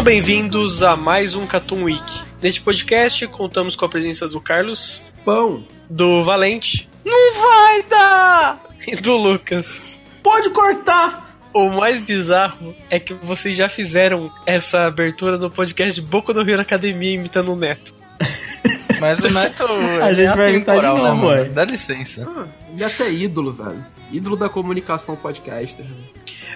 [0.00, 2.20] Sejam bem-vindos a mais um Cartoon Week.
[2.40, 8.62] Neste podcast, contamos com a presença do Carlos, Pão, do Valente, não vai dar!
[8.86, 10.00] E do Lucas.
[10.22, 11.38] Pode cortar!
[11.52, 16.56] O mais bizarro é que vocês já fizeram essa abertura do podcast Boca do Rio
[16.56, 17.92] na Academia imitando o Neto.
[18.98, 19.64] Mas o Neto.
[20.02, 21.52] A gente é vai imitar de atemporal, novo, né, mano?
[21.52, 22.26] Dá licença.
[22.26, 23.84] Ah, ele é até ídolo, velho.
[24.10, 25.84] Ídolo da comunicação podcaster.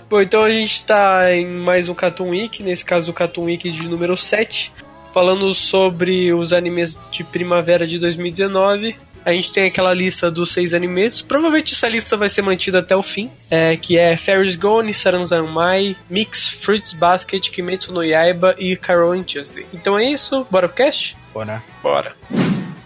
[0.08, 3.70] Bom, então a gente tá em mais um Cartoon Week, nesse caso o Cartoon Week
[3.70, 4.70] de número 7,
[5.12, 8.96] falando sobre os animes de primavera de 2019.
[9.24, 11.22] A gente tem aquela lista dos seis animes.
[11.22, 13.30] Provavelmente essa lista vai ser mantida até o fim.
[13.50, 19.64] É, que é Fairy's Gone, Saranzanmai, Mix, Fruits Basket, Kimetsu no Yaiba e Carol Tuesday.
[19.72, 20.46] Então é isso.
[20.50, 21.16] Bora pro cast?
[21.32, 21.62] Bora.
[21.82, 22.14] Bora.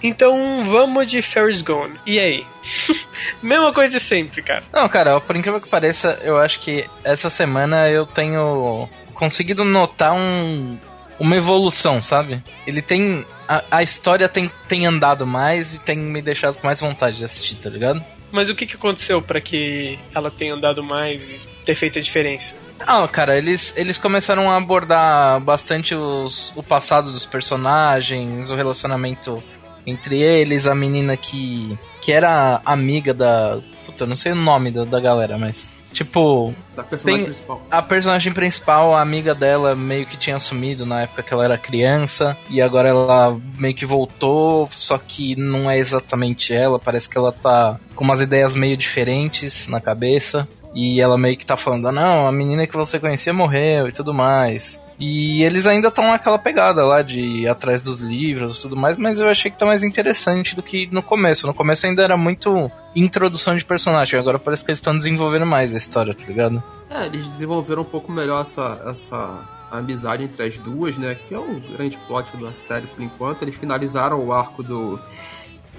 [0.03, 1.95] Então vamos de Fairy's Gone.
[2.07, 2.47] E aí?
[3.43, 4.63] Mesma coisa sempre, cara.
[4.73, 10.13] Não, cara, por incrível que pareça, eu acho que essa semana eu tenho conseguido notar
[10.13, 10.79] um,
[11.19, 12.43] uma evolução, sabe?
[12.67, 13.27] Ele tem.
[13.47, 17.25] A, a história tem, tem andado mais e tem me deixado com mais vontade de
[17.25, 18.03] assistir, tá ligado?
[18.31, 22.03] Mas o que, que aconteceu pra que ela tenha andado mais e ter feito a
[22.03, 22.55] diferença?
[22.87, 29.43] Ah, cara, eles, eles começaram a abordar bastante os, o passado dos personagens, o relacionamento
[29.89, 33.59] entre eles, a menina que, que era amiga da.
[33.87, 35.77] Puta, não sei o nome da, da galera, mas.
[35.91, 37.63] Tipo, Da personagem Tem- principal.
[37.71, 41.57] a personagem principal, a amiga dela, meio que tinha sumido na época que ela era
[41.57, 47.17] criança, e agora ela meio que voltou, só que não é exatamente ela, parece que
[47.17, 50.47] ela tá com umas ideias meio diferentes na cabeça.
[50.75, 53.93] E ela meio que tá falando, ah, não, a menina que você conhecia morreu e
[53.93, 54.79] tudo mais.
[54.99, 58.97] E eles ainda estão naquela pegada lá de ir atrás dos livros e tudo mais,
[58.97, 61.47] mas eu achei que tá mais interessante do que no começo.
[61.47, 65.73] No começo ainda era muito introdução de personagem, agora parece que eles estão desenvolvendo mais
[65.73, 66.61] a história, tá ligado?
[66.91, 71.15] É, eles desenvolveram um pouco melhor essa, essa amizade entre as duas, né?
[71.15, 73.43] Que é o grande plot da série por enquanto.
[73.43, 74.99] Eles finalizaram o arco do,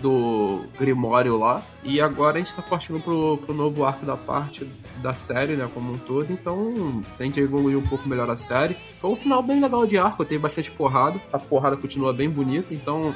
[0.02, 1.62] do Grimório lá.
[1.84, 4.66] E agora a gente tá partindo pro, pro novo arco da parte
[5.02, 5.70] da série, né?
[5.74, 6.32] Como um todo.
[6.32, 8.76] Então tende a evoluir um pouco melhor a série.
[8.94, 11.20] Foi um final bem legal de arco, teve bastante porrada.
[11.32, 13.14] A porrada continua bem bonita, então.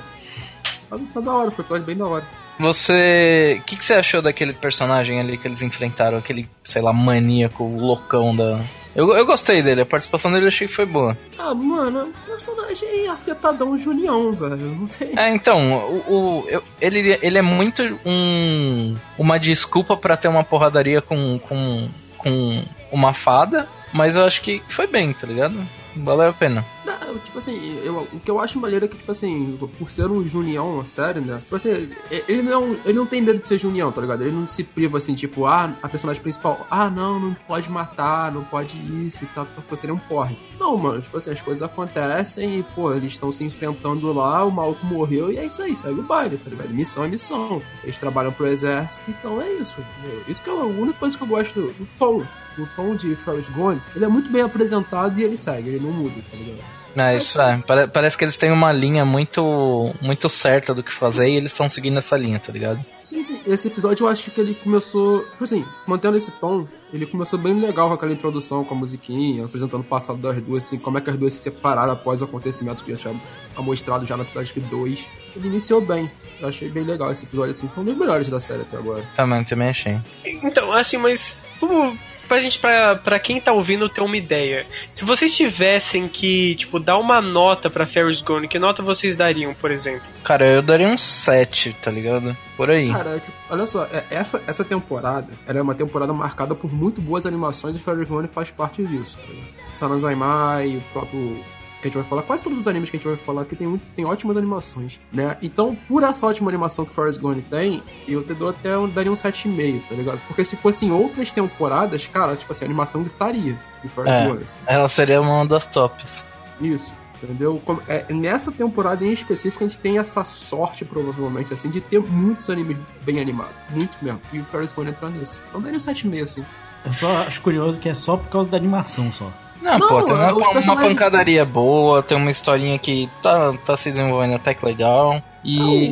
[0.89, 2.25] Tá, tá da hora, foi bem da hora.
[2.59, 3.57] Você.
[3.59, 6.17] O que, que você achou daquele personagem ali que eles enfrentaram?
[6.17, 8.59] Aquele, sei lá, maníaco, loucão da.
[8.95, 11.17] Eu, eu gostei dele, a participação dele eu achei que foi boa.
[11.39, 14.57] Ah, mano, personagem afetadão Julião, velho.
[14.79, 15.13] Não sei.
[15.17, 15.73] É, então,
[16.07, 21.39] o, o- eu- ele, ele é muito um, uma desculpa pra ter uma porradaria com,
[21.39, 25.59] com, com uma fada, mas eu acho que foi bem, tá ligado?
[25.95, 26.63] Valeu a pena.
[26.85, 30.09] Não, tipo assim, eu, o que eu acho maneiro é que, tipo assim, por ser
[30.09, 31.37] um Junião, uma série, né?
[31.37, 34.21] Tipo assim, ele não, é ele não tem medo de ser Junião, tá ligado?
[34.21, 38.31] Ele não se priva assim, tipo, ah, a personagem principal, ah, não, não pode matar,
[38.31, 38.77] não pode
[39.07, 40.37] isso e tal, porque seria um porre.
[40.59, 44.51] Não, mano, tipo assim, as coisas acontecem e, pô, eles estão se enfrentando lá, o
[44.51, 46.69] maluco morreu e é isso aí, segue o baile, tá ligado?
[46.69, 47.61] Missão é missão.
[47.83, 49.75] Eles trabalham pro exército, então é isso.
[49.99, 50.23] entendeu?
[50.27, 52.23] Isso que é a única coisa que eu gosto do, do tom.
[52.57, 55.91] O tom de Ferris Gone, ele é muito bem apresentado e ele segue, ele não
[55.91, 56.72] muda, tá ligado?
[56.95, 57.57] É, isso é.
[57.65, 61.51] Pare- parece que eles têm uma linha muito, muito certa do que fazer e eles
[61.51, 62.79] estão seguindo essa linha, tá ligado?
[63.03, 63.39] Sim, sim.
[63.45, 65.23] Esse episódio eu acho que ele começou.
[65.23, 69.45] Tipo assim, mantendo esse tom, ele começou bem legal com aquela introdução com a musiquinha,
[69.45, 72.25] apresentando o passado das duas, assim, como é que as duas se separaram após o
[72.25, 73.15] acontecimento que já tinha
[73.57, 75.07] mostrado já no episódio 2.
[75.35, 76.09] Ele iniciou bem.
[76.39, 77.67] Eu achei bem legal esse episódio, assim.
[77.73, 79.03] Foi um dos melhores da série até agora.
[79.15, 79.99] Também, também achei.
[80.25, 81.97] Então, assim, mas vamos
[82.27, 84.65] pra gente, pra, pra quem tá ouvindo ter uma ideia.
[84.95, 89.53] Se vocês tivessem que, tipo, dar uma nota pra Ferris Gone, que nota vocês dariam,
[89.53, 90.03] por exemplo?
[90.23, 92.35] Cara, eu daria um 7, tá ligado?
[92.57, 92.91] Por aí.
[92.91, 97.01] Cara, tipo, olha só, é- essa, essa temporada, ela é uma temporada marcada por muito
[97.01, 99.53] boas animações e Fairy Gone faz parte disso, tá ligado?
[99.75, 101.43] Sanazai Mai, o próprio
[101.83, 103.55] que a gente vai falar, quase todos os animes que a gente vai falar aqui
[103.55, 105.37] tem, muito, tem ótimas animações, né?
[105.41, 109.15] Então, por essa ótima animação que Forrest Gump tem, eu te dou até daria um
[109.15, 110.19] 7,5, tá ligado?
[110.27, 114.27] Porque se fossem outras temporadas, cara, tipo assim, a animação gritaria de Forrest É.
[114.27, 114.41] Gump.
[114.43, 114.59] assim.
[114.65, 116.25] Ela seria uma das tops.
[116.61, 116.91] Isso.
[117.21, 117.61] Entendeu?
[117.65, 121.99] Como- é, nessa temporada em específico, a gente tem essa sorte, provavelmente, assim, de ter
[122.01, 122.75] muitos animes
[123.05, 123.53] bem animados.
[123.69, 124.19] Muito mesmo.
[124.33, 125.41] E o Ferris Gump entra nisso.
[125.47, 126.45] Então daria um 7,5, assim.
[126.85, 129.31] Eu só acho curioso que é só por causa da animação só.
[129.63, 133.53] Não, Não, pô, tem uma, é, uma personagens- pancadaria boa, tem uma historinha que tá,
[133.65, 135.21] tá se desenvolvendo até que legal.
[135.45, 135.89] E.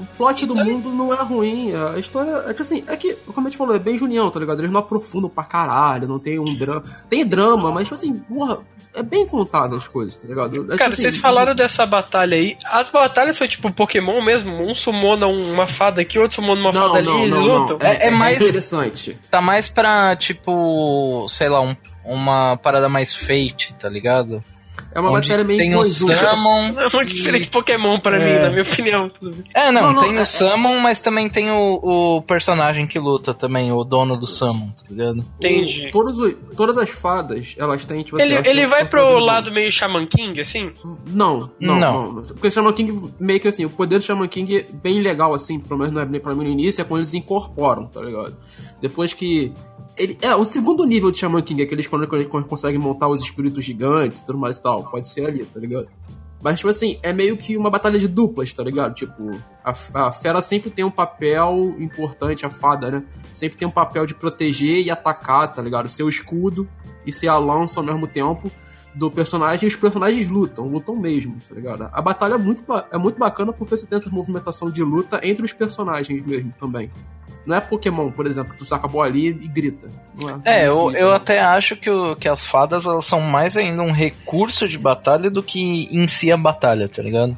[0.00, 1.72] O plot do mundo não é ruim.
[1.94, 4.40] A história é que assim, é que, como a gente falou, é bem Junião, tá
[4.40, 4.58] ligado?
[4.60, 6.82] Eles não aprofundam pra caralho, não tem um drama.
[7.08, 8.58] Tem drama, mas tipo assim, porra,
[8.94, 10.48] é bem contado as coisas, tá ligado?
[10.48, 12.56] É, tipo Cara, assim, vocês falaram dessa batalha aí.
[12.64, 14.50] As batalhas foi tipo Pokémon mesmo?
[14.64, 17.56] Um sumona uma fada aqui, outro sumona uma Não, fada não, ali, eles não, não.
[17.58, 17.78] lutam?
[17.80, 19.16] É- é mais- interessante.
[19.30, 21.76] Tá mais pra, tipo, sei lá, um-
[22.08, 24.42] uma parada mais fate, tá ligado?
[24.94, 25.84] É uma Onde matéria meio tem o.
[25.84, 26.72] Summon.
[26.78, 28.42] É muito diferente de Pokémon pra mim, É.
[28.42, 29.10] na minha opinião.
[29.52, 31.80] É, não, Não, não, tem é- o Summon, mas também tem o,
[32.16, 35.24] o personagem que luta também, o dono do Summon, tá ligado?
[35.38, 35.86] Entendi.
[35.88, 39.18] O- todos o- todas as fadas, elas têm, tipo assim, Ele, elas ele vai pro
[39.18, 40.70] lado meio Shaman King, assim?
[41.08, 42.12] Não, não, Não.
[42.12, 42.22] não.
[42.22, 45.34] Porque o Shaman King, meio que assim, o poder do Shaman King é bem legal,
[45.34, 48.36] assim, pelo menos não é pra mim no início, é quando eles incorporam, tá ligado?
[48.80, 49.52] Depois que.
[49.98, 53.64] Ele, é, o segundo nível de Shaman King, aqueles quando eles conseguem montar os espíritos
[53.64, 54.84] gigantes e tudo mais e tal.
[54.84, 55.88] Pode ser ali, tá ligado?
[56.40, 58.94] Mas, tipo assim, é meio que uma batalha de duplas, tá ligado?
[58.94, 59.32] Tipo,
[59.64, 59.74] a,
[60.06, 63.04] a fera sempre tem um papel importante, a fada, né?
[63.32, 65.88] Sempre tem um papel de proteger e atacar, tá ligado?
[65.88, 66.68] Ser o escudo
[67.04, 68.50] e ser a lança ao mesmo tempo
[68.94, 71.88] do personagem e os personagens lutam, lutam mesmo, tá ligado?
[71.92, 75.44] A batalha é muito, é muito bacana porque você tem essa movimentação de luta entre
[75.44, 76.90] os personagens mesmo também.
[77.48, 79.88] Não é Pokémon, por exemplo, que tu saca a bola ali e grita.
[80.44, 81.16] É, É, não eu, eu tá?
[81.16, 85.30] até acho que, o- que as fadas elas são mais ainda um recurso de batalha
[85.30, 87.36] do que em si a batalha, tá ligado?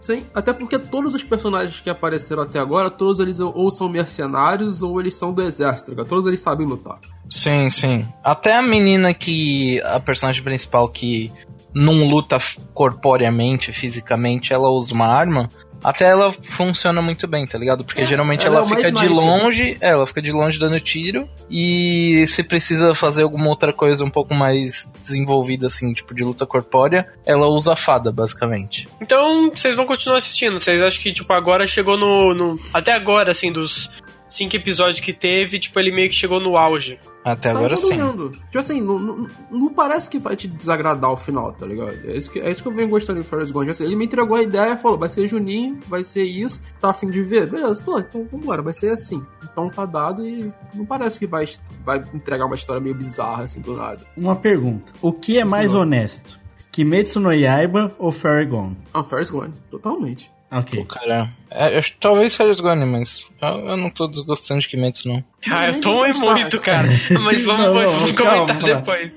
[0.00, 4.82] Sim, até porque todos os personagens que apareceram até agora, todos eles ou são mercenários
[4.82, 6.08] ou eles são do exército, tá ligado?
[6.08, 6.98] Todos eles sabem lutar.
[7.30, 8.04] Sim, sim.
[8.24, 9.80] Até a menina que.
[9.82, 11.30] A personagem principal que
[11.72, 12.36] não luta
[12.74, 15.48] corporeamente, fisicamente, ela usa uma arma.
[15.82, 17.84] Até ela funciona muito bem, tá ligado?
[17.84, 20.78] Porque É, geralmente ela ela, é fica de longe, é, ela fica de longe dando
[20.80, 21.28] tiro.
[21.50, 26.46] E se precisa fazer alguma outra coisa um pouco mais desenvolvida, assim, tipo de luta
[26.46, 28.88] corpórea, ela usa a fada, basicamente.
[29.00, 30.58] Então, vocês vão continuar assistindo.
[30.58, 32.34] Vocês acham que, tipo, agora chegou no.
[32.34, 33.90] no- até agora, assim, dos
[34.32, 36.98] cinco episódios que teve, tipo, ele meio que chegou no auge.
[37.24, 37.96] Até Tá agora sim.
[37.96, 41.96] Tipo assim, não, não, não parece que vai te desagradar o final, tá ligado?
[42.04, 43.68] É isso que, é isso que eu venho gostando de Forrest Gump.
[43.68, 47.10] Assim, ele me entregou a ideia, falou, vai ser Juninho, vai ser isso, tá afim
[47.10, 47.48] de ver?
[47.48, 49.24] Beleza, tô, então vambora, vai ser assim.
[49.44, 51.46] Então tá dado e não parece que vai,
[51.84, 54.04] vai entregar uma história meio bizarra, assim, do nada.
[54.16, 54.92] Uma pergunta.
[55.00, 56.40] O que é mais honesto?
[56.72, 58.76] Kimetsu no Yaiba ou Fairy Gone?
[58.94, 60.32] Ah, Forrest Gump, totalmente.
[60.52, 60.78] Ok.
[60.78, 65.08] Pô, cara, é, eu- talvez seja Gone, mas eu, eu não tô desgostando de Kimetsu,
[65.08, 65.24] não.
[65.50, 66.88] Ah, eu tô vou muito, cara.
[67.24, 68.74] Mas vamos, Não, não, vamos calma, comentar calma.
[68.76, 69.12] depois.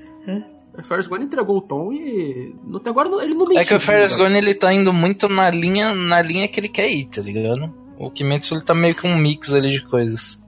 [0.78, 3.60] O Forrest Gump entregou o tom e até agora ele não mentiu.
[3.60, 4.28] É que o Ferris ligado?
[4.28, 7.72] Gone ele tá indo muito na linha, na linha que ele quer ir, tá ligado?
[7.98, 10.38] O Kimetsu ele tá meio que um mix ali de coisas.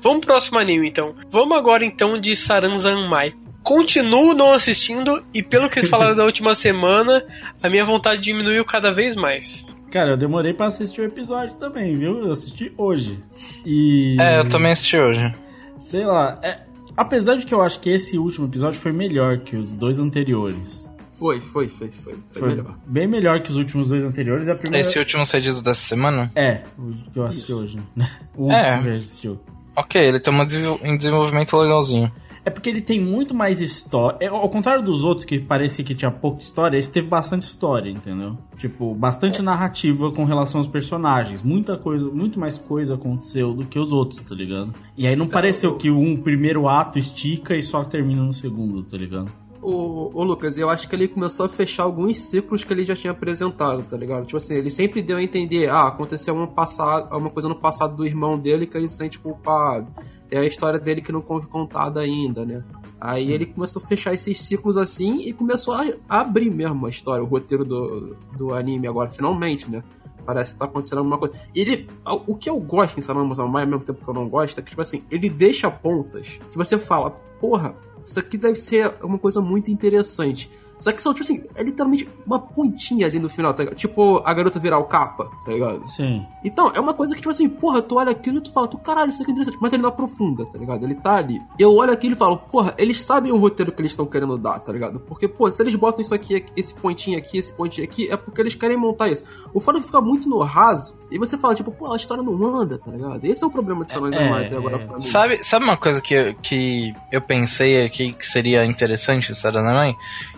[0.00, 1.14] Vamos pro próximo anime, então.
[1.30, 3.32] Vamos agora, então, de Saranzanmai.
[3.62, 7.24] Continuo não assistindo e pelo que eles falaram da última semana,
[7.62, 9.64] a minha vontade diminuiu cada vez mais.
[9.94, 12.20] Cara, eu demorei pra assistir o episódio também, viu?
[12.20, 13.16] Eu assisti hoje.
[13.64, 14.16] E.
[14.20, 15.32] É, eu também assisti hoje.
[15.80, 16.62] Sei lá, é-
[16.96, 20.90] apesar de que eu acho que esse último episódio foi melhor que os dois anteriores.
[21.12, 22.14] Foi, foi, foi, foi.
[22.32, 22.74] Foi, Foi melhor.
[22.84, 24.48] bem melhor que os últimos dois anteriores.
[24.48, 24.80] A primeira...
[24.84, 26.28] Esse último cedido dessa semana?
[26.34, 27.78] É, o que eu assisti hoje.
[27.94, 28.10] né?
[28.36, 28.64] O É.
[28.64, 29.40] último que a gente assistiu.
[29.76, 32.10] Ok, ele tem um desenvolvimento legalzinho.
[32.44, 34.18] É porque ele tem muito mais história.
[34.20, 37.88] É, Ao contrário dos outros que parecia que tinha pouca história, esse teve bastante história,
[37.90, 38.36] entendeu?
[38.58, 41.42] Tipo, bastante narrativa com relação aos personagens.
[41.42, 44.72] Muita coisa, muito mais coisa aconteceu do que os outros, tá ligado?
[44.96, 48.82] E aí não pareceu eu- que um primeiro ato estica e só termina no segundo,
[48.82, 49.30] tá ligado?
[49.66, 52.94] O, o Lucas, eu acho que ele começou a fechar alguns ciclos que ele já
[52.94, 54.26] tinha apresentado, tá ligado?
[54.26, 57.96] Tipo assim, ele sempre deu a entender, ah, aconteceu uma, passado, uma coisa no passado
[57.96, 59.90] do irmão dele que ele se sente culpado.
[60.34, 62.64] Tem a história dele que não foi contada ainda, né?
[63.00, 67.22] Aí ele começou a fechar esses ciclos assim e começou a abrir mesmo a história,
[67.22, 69.80] o roteiro do, do anime agora, finalmente, né?
[70.26, 71.34] Parece que tá acontecendo alguma coisa.
[71.54, 71.86] Ele.
[72.26, 74.62] O que eu gosto em Sailor Moon ao mesmo tempo que eu não gosto, é
[74.64, 79.18] que, tipo assim, ele deixa pontas que você fala, porra, isso aqui deve ser uma
[79.18, 80.50] coisa muito interessante.
[80.78, 83.76] Só que são, tipo assim, é literalmente uma pontinha ali no final, tá ligado?
[83.78, 85.86] Tipo, a garota virar o capa, tá ligado?
[85.88, 86.24] Sim.
[86.44, 88.76] Então, é uma coisa que, tipo assim, porra, tu olha aquilo e tu fala, tu
[88.78, 90.84] caralho, isso aqui é interessante, mas ele não aprofunda, tá ligado?
[90.84, 91.40] Ele tá ali.
[91.58, 94.58] Eu olho aquilo e falo, porra, eles sabem o roteiro que eles estão querendo dar,
[94.60, 95.00] tá ligado?
[95.00, 98.40] Porque, pô, se eles botam isso aqui, esse pontinho aqui, esse pontinho aqui, é porque
[98.40, 99.24] eles querem montar isso.
[99.52, 102.22] O foda é que fica muito no raso, e você fala, tipo, pô, a história
[102.22, 103.24] não anda, tá ligado?
[103.24, 104.86] Esse é o problema de Salões É, é, agora é.
[104.86, 105.02] pra mim.
[105.02, 109.94] Sabe, sabe uma coisa que, eu- que eu pensei aqui que seria interessante, Sarah Mãe?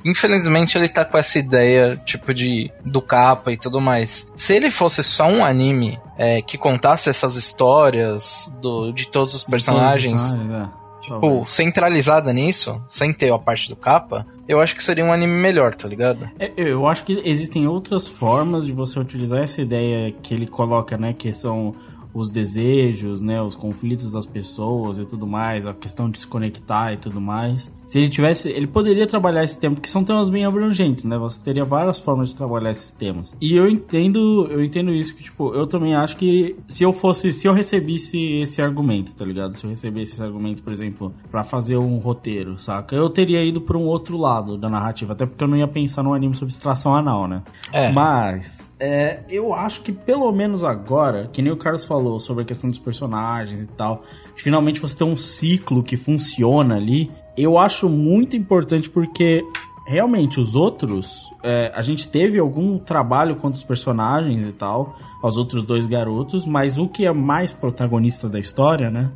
[0.07, 4.31] Infelizmente ele tá com essa ideia, tipo, de do capa e tudo mais.
[4.37, 9.45] Se ele fosse só um anime é, que contasse essas histórias do, de todos os
[9.45, 10.69] personagens, Todos é.
[11.03, 15.33] tipo, centralizada nisso, sem ter a parte do capa, eu acho que seria um anime
[15.33, 16.29] melhor, tá ligado?
[16.39, 20.97] É, Eu acho que existem outras formas de você utilizar essa ideia que ele coloca,
[20.97, 21.13] né?
[21.13, 21.73] Que são
[22.15, 23.43] os desejos, né?
[23.43, 27.71] Os conflitos das pessoas e tudo mais, a questão de se conectar e tudo mais.
[27.87, 31.17] Se ele tivesse, ele poderia trabalhar esse tema, porque são temas bem abrangentes, né?
[31.19, 33.35] Você teria várias formas de trabalhar esses temas.
[33.41, 37.33] E eu entendo, eu entendo isso que tipo, eu também acho que se eu fosse,
[37.33, 39.57] se eu recebesse esse argumento, tá ligado?
[39.57, 42.97] Se eu recebesse esse argumento, por exemplo, pra fazer um roteiro, saca?
[42.97, 46.03] Eu teria ido pra um outro lado da narrativa, até porque eu não ia pensar
[46.03, 47.43] num anime sobre extração anal, né?
[47.73, 47.93] É.
[47.93, 52.47] Mas é, eu acho que pelo menos agora, que nem o Carlos falou sobre a
[52.47, 54.03] questão dos personagens e tal,
[54.35, 59.43] finalmente você ter um ciclo que funciona ali, eu acho muito importante porque
[59.87, 65.37] realmente os outros, é, a gente teve algum trabalho com os personagens e tal, os
[65.37, 69.11] outros dois garotos, mas o que é mais protagonista da história, né?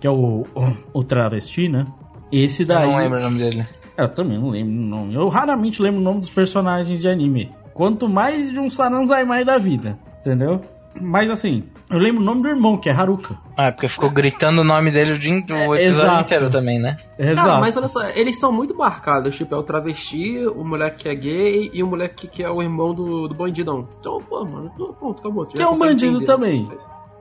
[0.00, 0.46] Que é o, o,
[0.92, 1.84] o travesti, né?
[2.30, 2.88] Esse Eu daí.
[2.88, 3.66] não lembro o nome dele.
[3.96, 5.14] Eu também não lembro o nome.
[5.14, 7.50] Eu raramente lembro o nome dos personagens de anime.
[7.74, 10.60] Quanto mais de um Saranzaimai da vida, entendeu?
[11.00, 13.34] Mas assim, eu lembro o nome do irmão, que é Haruka.
[13.56, 16.20] Ah, é porque ficou gritando o nome dele o, dia, o É, episódio exato.
[16.22, 16.96] inteiro também, né?
[17.18, 17.46] Exato.
[17.48, 19.34] Cara, mas olha só, eles são muito marcados.
[19.36, 22.62] Tipo, é o travesti, o moleque que é gay e o moleque que é o
[22.62, 23.88] irmão do, do bandidão.
[23.98, 25.46] Então, pô, mano, pronto, acabou.
[25.46, 26.68] Que é um bandido também.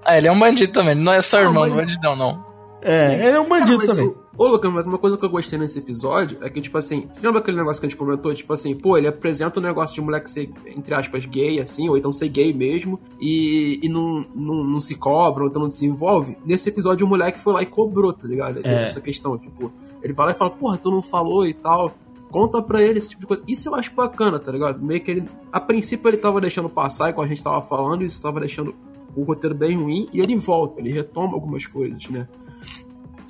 [0.06, 2.16] Ah, ele é um bandido também, ele não é só Ah, irmão mas- do bandidão,
[2.16, 2.50] não.
[2.81, 4.05] É, ele é um Cara, bandido mas também.
[4.05, 7.07] eu- Ô, Lucas, mas uma coisa que eu gostei nesse episódio é que, tipo assim,
[7.11, 8.33] você lembra aquele negócio que a gente comentou?
[8.33, 11.95] Tipo assim, pô, ele apresenta o negócio de moleque ser, entre aspas, gay, assim, ou
[11.97, 16.38] então ser gay mesmo, e, e não, não, não se cobra, ou então não desenvolve.
[16.43, 18.61] Nesse episódio, o moleque foi lá e cobrou, tá ligado?
[18.63, 18.83] É.
[18.83, 19.71] Essa questão, tipo,
[20.01, 21.91] ele vai lá e fala, porra, tu não falou e tal.
[22.31, 23.43] Conta pra ele esse tipo de coisa.
[23.45, 24.81] Isso eu acho bacana, tá ligado?
[24.81, 25.25] Meio que ele.
[25.51, 28.73] A princípio ele tava deixando passar, e quando a gente tava falando, isso tava deixando
[29.13, 32.27] o roteiro bem ruim, e ele volta, ele retoma algumas coisas, né?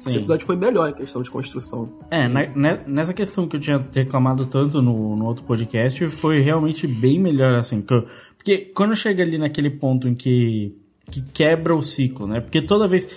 [0.02, 0.20] Esse Sim.
[0.20, 1.88] episódio foi melhor em questão de construção.
[2.10, 6.40] É, na- ne- nessa questão que eu tinha reclamado tanto no, no outro podcast, foi
[6.40, 7.82] realmente bem melhor, assim.
[7.82, 8.06] que eu-
[8.36, 10.76] porque quando chega ali naquele ponto em que,
[11.12, 12.40] que quebra o ciclo, né?
[12.42, 13.08] Porque toda vez.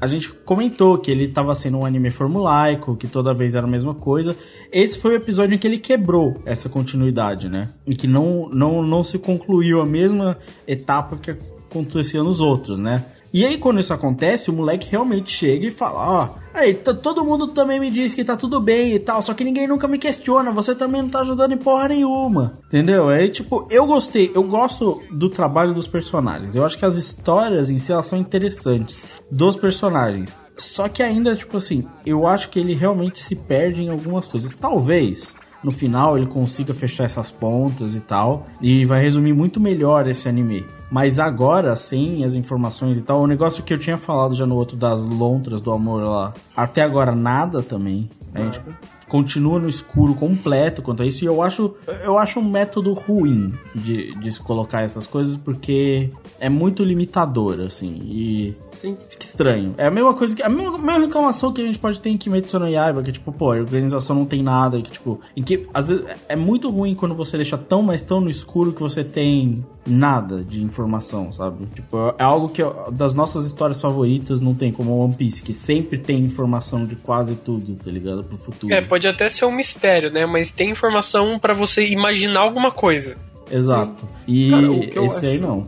[0.00, 3.70] A gente comentou que ele tava sendo um anime formulaico, que toda vez era a
[3.70, 4.34] mesma coisa.
[4.72, 7.68] Esse foi o episódio em que ele quebrou essa continuidade, né?
[7.86, 13.04] E que não, não, não se concluiu a mesma etapa que acontecia nos outros, né?
[13.32, 17.24] E aí, quando isso acontece, o moleque realmente chega e fala: Ó, aí, tá- todo
[17.24, 19.98] mundo também me diz que tá tudo bem e tal, só que ninguém nunca me
[19.98, 22.52] questiona, você também não tá ajudando em porra nenhuma.
[22.66, 23.08] Entendeu?
[23.08, 26.54] Aí, tipo, eu gostei, eu gosto do trabalho dos personagens.
[26.54, 30.36] Eu acho que as histórias em si elas são interessantes dos personagens.
[30.58, 34.52] Só que ainda, tipo assim, eu acho que ele realmente se perde em algumas coisas.
[34.52, 35.34] Talvez
[35.64, 38.46] no final ele consiga fechar essas pontas e tal.
[38.60, 40.66] E vai resumir muito melhor esse anime.
[40.92, 44.54] Mas agora, sem as informações e tal, o negócio que eu tinha falado já no
[44.56, 48.10] outro das lontras do amor lá, até agora nada também.
[48.34, 48.60] A gente
[49.08, 51.24] continua no escuro completo quanto a isso.
[51.24, 56.10] E eu acho, eu acho um método ruim de, de se colocar essas coisas, porque
[56.38, 58.00] é muito limitador, assim.
[58.04, 58.94] E Sim.
[59.08, 59.74] fica estranho.
[59.78, 60.42] É a mesma coisa que.
[60.42, 63.12] A mesma, a mesma reclamação que a gente pode ter em Kimetsu no Yaiba, que
[63.12, 65.20] tipo, pô, a organização não tem nada, que tipo.
[65.34, 68.72] Em que, às vezes, é muito ruim quando você deixa tão, mas tão no escuro
[68.72, 71.66] que você tem nada de informação, sabe?
[71.66, 72.62] Tipo, é algo que
[72.92, 77.34] das nossas histórias favoritas não tem, como One Piece, que sempre tem informação de quase
[77.34, 78.24] tudo, tá ligado?
[78.24, 78.72] Pro futuro.
[78.72, 80.26] É, pode até ser um mistério, né?
[80.26, 83.16] Mas tem informação pra você imaginar alguma coisa.
[83.50, 84.08] Exato.
[84.26, 85.66] E Cara, o que eu esse aí acho não.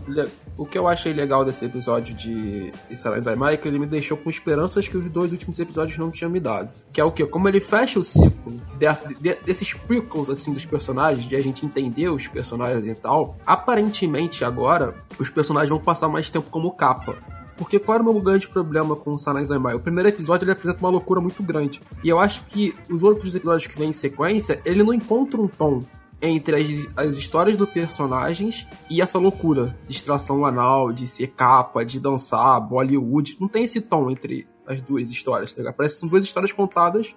[0.56, 4.30] O que eu achei legal desse episódio de Isarazai é que ele me deixou com
[4.30, 6.70] esperanças que os dois últimos episódios não tinham me dado.
[6.92, 7.26] Que é o quê?
[7.26, 11.66] Como ele fecha o ciclo de- de- desses prequels, assim, dos personagens, de a gente
[11.66, 17.16] entender os personagens e tal, aparentemente agora, os personagens vão passar mais tempo como capa.
[17.56, 19.74] Porque qual era o meu grande problema com o Sanai Zaimai?
[19.74, 21.80] O primeiro episódio ele apresenta uma loucura muito grande.
[22.02, 25.48] E eu acho que os outros episódios que vêm em sequência, ele não encontra um
[25.48, 25.84] tom
[26.26, 31.84] entre as, as histórias dos personagens e essa loucura de extração anal, de ser capa,
[31.84, 33.36] de dançar, Bollywood.
[33.40, 35.74] Não tem esse tom entre as duas histórias, tá ligado?
[35.74, 37.14] Parece que são duas histórias contadas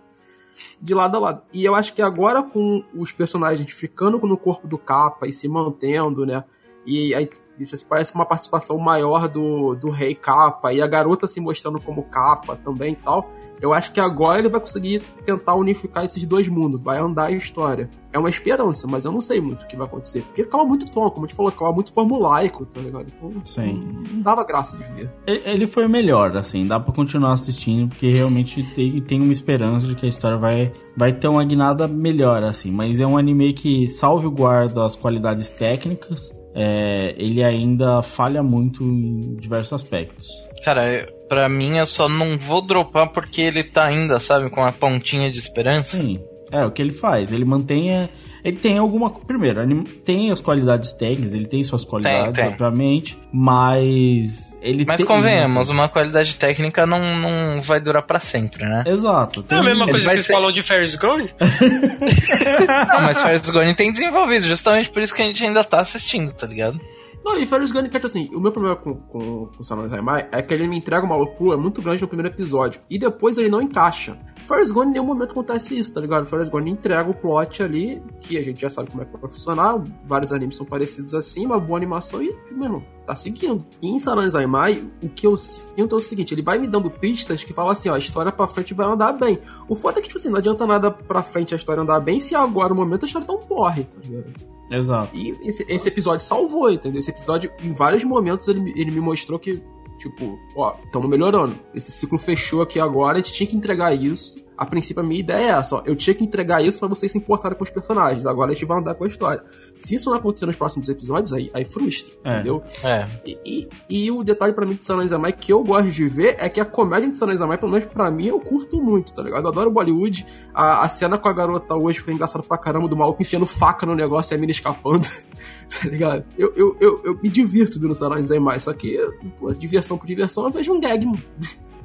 [0.81, 1.41] de lado a lado.
[1.53, 5.47] E eu acho que agora com os personagens ficando no corpo do capa e se
[5.47, 6.43] mantendo, né?
[6.85, 11.39] E aí isso parece uma participação maior do, do rei capa e a garota se
[11.39, 13.29] mostrando como capa também e tal.
[13.59, 17.31] Eu acho que agora ele vai conseguir tentar unificar esses dois mundos, vai andar a
[17.31, 17.89] história.
[18.13, 20.21] É uma esperança, mas eu não sei muito o que vai acontecer.
[20.21, 23.07] Porque ficava muito tom, como a gente falou, ficava muito formulaico, tá ligado?
[23.15, 24.03] Então Sim.
[24.11, 25.11] não dava graça de ver.
[25.25, 29.95] Ele foi melhor, assim, dá pra continuar assistindo, porque realmente tem, tem uma esperança de
[29.95, 32.71] que a história vai, vai ter uma guinada melhor, assim.
[32.71, 38.41] Mas é um anime que, salve o guarda as qualidades técnicas, é, ele ainda falha
[38.41, 40.27] muito em diversos aspectos.
[40.65, 44.71] Cara, pra mim eu só não vou dropar porque ele tá ainda, sabe, com a
[44.71, 45.97] pontinha de esperança.
[45.97, 46.19] Sim,
[46.51, 47.31] é o que ele faz.
[47.31, 48.09] Ele mantém.
[48.44, 49.10] Ele tem alguma.
[49.10, 52.48] Primeiro, anim- tem as qualidades técnicas, ele tem suas qualidades, tem.
[52.48, 54.58] obviamente, mas.
[54.62, 58.84] Ele Mas tem- convenhamos, uma qualidade técnica não, não vai durar pra sempre, né?
[58.86, 59.41] Exato.
[59.41, 61.29] É Tem a mesma Ele coisa que vocês ser- falam de Ferris Gone?
[62.88, 66.32] Não, mas Fires Gone tem desenvolvido, justamente por isso que a gente ainda tá assistindo,
[66.34, 66.79] tá ligado?
[67.27, 70.41] Não, e Ferris Gunn, que assim, o meu problema com, com, com Samurai Zaimai é
[70.41, 72.79] que ele me entrega uma loucura muito grande no primeiro episódio.
[72.89, 74.17] E depois ele não encaixa.
[74.48, 76.25] Ferris Gone, em nenhum momento acontece isso, tá ligado?
[76.25, 79.29] Ferris Gone entrega o plot ali, que a gente já sabe como é que vai
[79.29, 79.84] funcionar.
[80.05, 83.65] Vários animes são parecidos assim, uma boa animação e, mano, tá seguindo.
[83.81, 86.89] E em Samurai Zaimai, o que eu sinto é o seguinte, ele vai me dando
[86.89, 89.38] pistas que falam assim, ó, a história pra frente vai andar bem.
[89.67, 92.22] O foda é que, tipo assim, não adianta nada pra frente a história andar bem
[92.22, 94.56] se agora, no momento, a história tá um porre, tá ligado?
[94.69, 95.15] Exato.
[95.15, 97.00] E esse, esse episódio salvou, entendeu?
[97.00, 99.62] Esse episódio, em vários momentos, ele, ele me mostrou que,
[99.97, 101.55] tipo, ó, estamos melhorando.
[101.74, 104.47] Esse ciclo fechou aqui agora, a gente tinha que entregar isso.
[104.57, 105.83] A princípio, a minha ideia é essa, ó.
[105.85, 108.25] Eu tinha que entregar isso pra vocês se importarem com os personagens.
[108.25, 109.43] Agora a gente vai andar com a história.
[109.75, 112.33] Se isso não acontecer nos próximos episódios, aí, aí frustra, É.
[112.33, 112.63] entendeu?
[112.83, 113.07] É.
[113.25, 113.69] E, e,
[114.05, 116.59] e o detalhe pra mim de Sanan Zamai que eu gosto de ver é que
[116.59, 119.43] a comédia de Sanan Zamai, pelo menos pra mim, eu curto muito, tá ligado?
[119.43, 120.25] Eu adoro Bollywood.
[120.53, 123.85] A, a cena com a garota hoje foi engraçada pra caramba, do maluco enfiando faca
[123.85, 125.07] no negócio e a mina escapando.
[125.81, 126.25] tá ligado?
[126.37, 128.97] Eu, eu, eu, eu me divirto vendo Sanan Zamai, só que,
[129.39, 131.21] pô, diversão por diversão, eu vejo um gag, mano.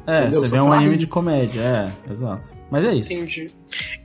[0.06, 0.40] É, Entendeu?
[0.40, 2.50] você Só vê um anime de comédia, é, exato.
[2.70, 3.12] Mas é isso.
[3.12, 3.50] Entendi.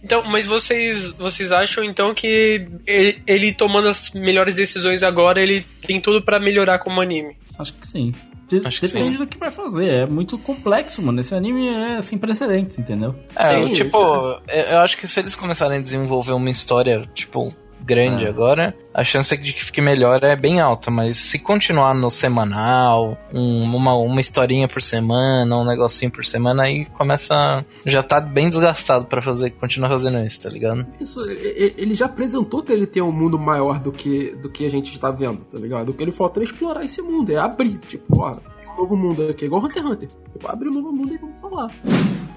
[0.03, 5.65] Então, mas vocês, vocês acham então que ele, ele tomando as melhores decisões agora, ele
[5.85, 7.35] tem tudo pra melhorar como anime?
[7.57, 8.13] Acho que sim.
[8.47, 9.23] De- Acho que Depende sim.
[9.23, 9.87] do que vai fazer.
[9.87, 11.19] É muito complexo, mano.
[11.19, 13.13] Esse anime é sem precedentes, entendeu?
[13.35, 17.01] É, Sim, eu, tipo, eu eu acho que se eles começarem a desenvolver uma história,
[17.13, 17.53] tipo,
[17.87, 18.29] grande É.
[18.29, 23.17] agora, a chance de que fique melhor é bem alta, mas se continuar no semanal,
[23.33, 27.63] um- uma, uma historinha por semana, um negocinho por semana, aí começa.
[27.85, 30.85] Já tá bem desgastado pra fazer, continuar fazendo isso, tá ligado?
[30.99, 34.69] Isso, ele já apresentou que ele tem um mundo maior do que, do que a
[34.69, 35.89] gente está vendo, tá ligado?
[35.89, 38.97] O que ele falta é explorar esse mundo, é abrir, tipo, ó, tem um novo
[38.97, 40.09] mundo aqui, igual Hunter x Hunter.
[40.33, 41.71] Tipo, abre um novo mundo e vamos falar.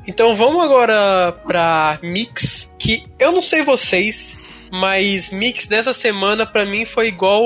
[0.07, 4.37] Então vamos agora pra Mix, que eu não sei vocês,
[4.71, 7.43] mas Mix dessa semana pra mim foi igual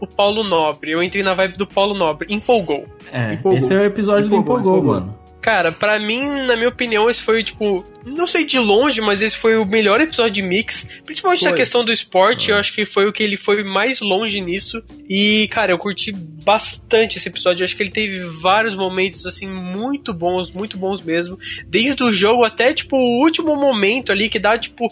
[0.00, 0.90] o Paulo Nobre.
[0.92, 2.86] Eu entrei na vibe do Paulo Nobre, empolgou.
[3.12, 3.58] É, Empolgou.
[3.58, 5.00] esse é o episódio do Empolgou, Empolgou, empolgou.
[5.00, 5.26] mano.
[5.40, 9.36] Cara, pra mim, na minha opinião, esse foi, tipo, não sei de longe, mas esse
[9.36, 10.88] foi o melhor episódio de Mix.
[11.04, 11.58] Principalmente na Foi.
[11.58, 14.82] questão do esporte, eu acho que foi o que ele foi mais longe nisso.
[15.08, 17.62] E, cara, eu curti bastante esse episódio.
[17.62, 21.38] Eu acho que ele teve vários momentos, assim, muito bons, muito bons mesmo.
[21.68, 24.88] Desde o jogo até, tipo, o último momento ali, que dá, tipo.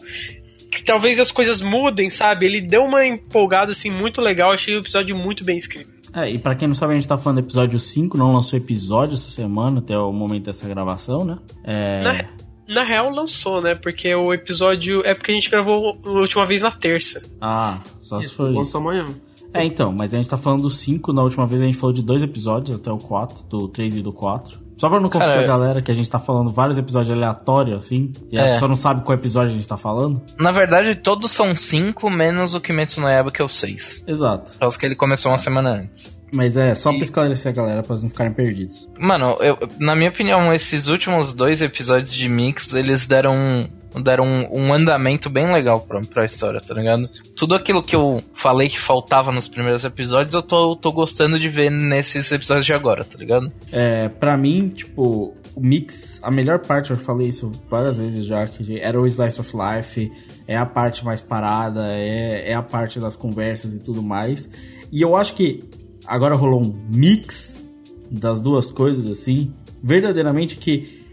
[0.74, 2.46] Que talvez as coisas mudem, sabe?
[2.46, 4.50] Ele deu uma empolgada, assim, muito legal.
[4.50, 5.88] Achei o episódio muito bem escrito.
[6.12, 8.58] É, e pra quem não sabe, a gente tá falando do episódio 5, não lançou
[8.58, 11.38] episódio essa semana, até o momento dessa gravação, né?
[11.62, 12.02] É.
[12.02, 12.24] Na,
[12.68, 13.74] na real, lançou, né?
[13.74, 15.00] Porque o episódio.
[15.04, 17.22] É porque a gente gravou a última vez na terça.
[17.40, 18.56] Ah, só se for isso.
[18.56, 19.06] Lança amanhã.
[19.52, 21.92] É, então, mas a gente tá falando do 5, na última vez a gente falou
[21.92, 24.63] de dois episódios, até o 4, do 3 e do 4.
[24.76, 27.76] Só pra não confundir Cara, a galera que a gente tá falando vários episódios aleatórios,
[27.76, 28.52] assim, e a É.
[28.52, 30.20] pessoa não sabe qual episódio a gente tá falando.
[30.38, 34.02] Na verdade, todos são cinco, menos o Kimetsu no Yaiba, que é o seis.
[34.06, 34.50] Exato.
[34.52, 36.14] Por causa que ele começou uma semana antes.
[36.32, 38.88] Mas é, só E- pra esclarecer a galera, pra eles não ficarem perdidos.
[38.98, 43.68] Mano, eu- na minha opinião, esses últimos dois episódios de Mix, eles deram
[44.02, 47.08] deram um, um andamento bem legal pra, pra história, tá ligado?
[47.36, 51.48] Tudo aquilo que eu falei que faltava nos primeiros episódios, eu tô, tô gostando de
[51.48, 53.52] ver nesses episódios de agora, tá ligado?
[53.72, 58.46] É, pra mim, tipo, o mix, a melhor parte, eu falei isso várias vezes já,
[58.46, 60.10] que era o Slice of Life,
[60.46, 64.50] é a parte mais parada, é, é a parte das conversas e tudo mais.
[64.90, 65.64] E eu acho que
[66.06, 67.62] agora rolou um mix
[68.10, 69.52] das duas coisas, assim,
[69.82, 71.03] verdadeiramente que.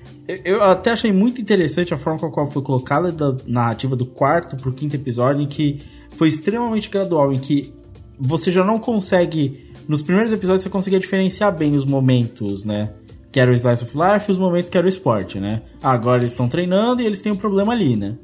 [0.46, 4.06] Eu- até achei muito interessante a forma com a qual foi colocada da narrativa do
[4.06, 5.80] quarto pro quinto episódio, em que
[6.12, 7.74] foi extremamente gradual, em que
[8.20, 9.70] você já não consegue.
[9.88, 12.92] Nos primeiros episódios você conseguia diferenciar bem os momentos, né?
[13.32, 15.62] que era o Slice of Life e os momentos que era o esporte, né?
[15.82, 18.18] Agora eles estão treinando e eles têm um problema ali, né?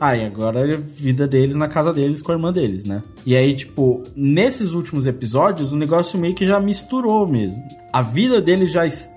[0.00, 3.00] Ah, e agora é a vida deles na casa deles com a irmã deles, né?
[3.24, 7.62] E aí, tipo, nesses últimos episódios, o negócio meio que já misturou mesmo.
[7.92, 9.08] A vida deles já está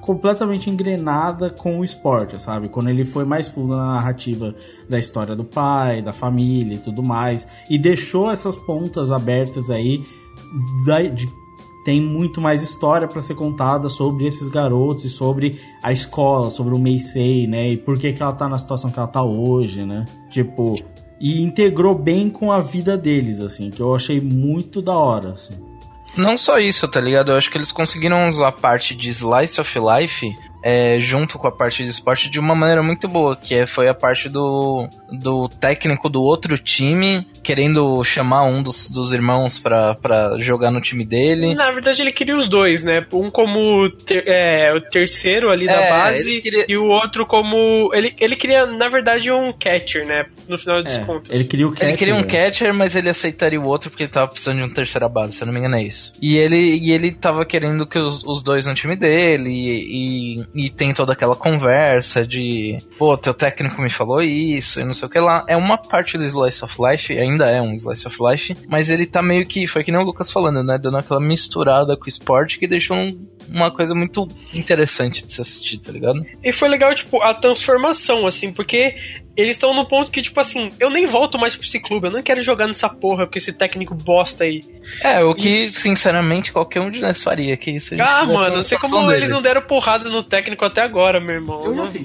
[0.00, 2.68] completamente engrenada com o esporte, sabe?
[2.68, 4.54] Quando ele foi mais fundo na narrativa
[4.88, 10.02] da história do pai, da família e tudo mais, e deixou essas pontas abertas aí
[11.14, 11.44] de
[11.84, 16.74] tem muito mais história para ser contada sobre esses garotos e sobre a escola, sobre
[16.74, 17.68] o Meisei, né?
[17.68, 20.06] E por que, que ela tá na situação que ela tá hoje, né?
[20.30, 20.76] Tipo,
[21.20, 25.54] e integrou bem com a vida deles, assim, que eu achei muito da hora, assim.
[26.16, 27.32] Não só isso, tá ligado?
[27.32, 31.46] Eu acho que eles conseguiram usar a parte de Slice of Life é, junto com
[31.46, 34.88] a parte de esporte de uma maneira muito boa, que é, foi a parte do,
[35.12, 41.04] do técnico do outro time querendo chamar um dos, dos irmãos para jogar no time
[41.04, 41.54] dele.
[41.54, 43.06] Na verdade, ele queria os dois, né?
[43.12, 46.64] Um como ter, é, o terceiro ali da é, base queria...
[46.66, 47.90] e o outro como.
[47.92, 50.24] Ele, ele queria, na verdade, um catcher, né?
[50.48, 51.30] No final dos é, contos.
[51.30, 52.26] Ele queria, o catcher, ele queria um né?
[52.26, 55.42] catcher, mas ele aceitaria o outro porque ele tava precisando de um terceira base, se
[55.42, 56.14] eu não me engano, é isso.
[56.22, 60.44] E ele, e ele tava querendo que os, os dois no time dele e, e
[60.54, 65.08] e tem toda aquela conversa de, pô, teu técnico me falou isso e não sei
[65.08, 65.44] o que lá.
[65.48, 69.06] É uma parte do Slice of Life, ainda é um Slice of Life, mas ele
[69.06, 70.78] tá meio que, foi que nem o Lucas falando, né?
[70.78, 75.40] Dando aquela misturada com o esporte que deixou um, uma coisa muito interessante de se
[75.40, 76.24] assistir, tá ligado?
[76.42, 78.94] E foi legal, tipo, a transformação, assim, porque
[79.36, 82.12] eles estão no ponto que, tipo assim, eu nem volto mais pra esse clube, eu
[82.12, 84.62] não quero jogar nessa porra com esse técnico bosta aí.
[85.02, 85.74] É, o que, e...
[85.74, 89.18] sinceramente, qualquer um de nós faria que isso Ah, mano, não sei como dele.
[89.18, 91.60] eles não deram porrada no técnico até agora, meu irmão.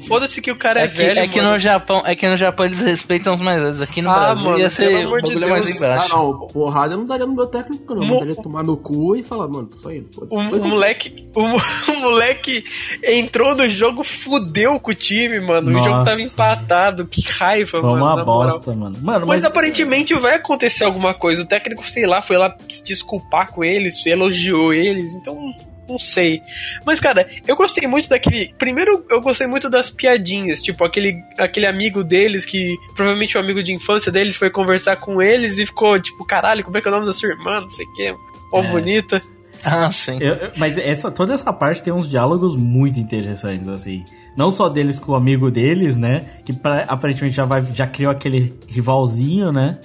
[0.07, 1.19] Foda-se que o cara é, é que, velho.
[1.19, 3.81] É que no Japão, é que no Japão eles respeitam os mais velhos.
[3.81, 6.13] Aqui no ah, Brasil mano, ia ser o bagulho de mais embaixo.
[6.13, 8.05] Ah, não, porrada eu não daria no meu técnico, não.
[8.05, 8.15] Mo...
[8.15, 10.55] Eu daria tomar no cu e falar, mano, tô saindo, foda-se.
[10.55, 11.41] O, o moleque, o,
[11.91, 12.63] o, moleque
[13.03, 15.69] entrou no jogo, fudeu com o time, mano.
[15.69, 15.85] Nossa.
[15.85, 18.03] O jogo tava empatado, que raiva, Foi mano.
[18.03, 18.97] Foi uma bosta, mano.
[19.01, 19.27] mano.
[19.27, 21.41] Mas, mas aparentemente vai acontecer alguma coisa.
[21.41, 25.53] O técnico, sei lá, foi lá se desculpar com eles, elogiou eles, então
[25.89, 26.41] não sei.
[26.85, 28.53] Mas, cara, eu gostei muito daquele.
[28.57, 30.61] Primeiro, eu gostei muito das piadinhas.
[30.61, 34.97] Tipo, aquele, aquele amigo deles que provavelmente o um amigo de infância deles foi conversar
[34.97, 37.61] com eles e ficou, tipo, caralho, como é que é o nome da sua irmã?
[37.61, 38.15] Não sei o quê.
[38.51, 38.67] Ó, é.
[38.67, 39.21] bonita.
[39.63, 40.17] Ah, sim.
[40.21, 44.03] Eu, mas essa, toda essa parte tem uns diálogos muito interessantes, assim.
[44.35, 46.25] Não só deles com o amigo deles, né?
[46.45, 49.79] Que pra, aparentemente já, vai, já criou aquele rivalzinho, né?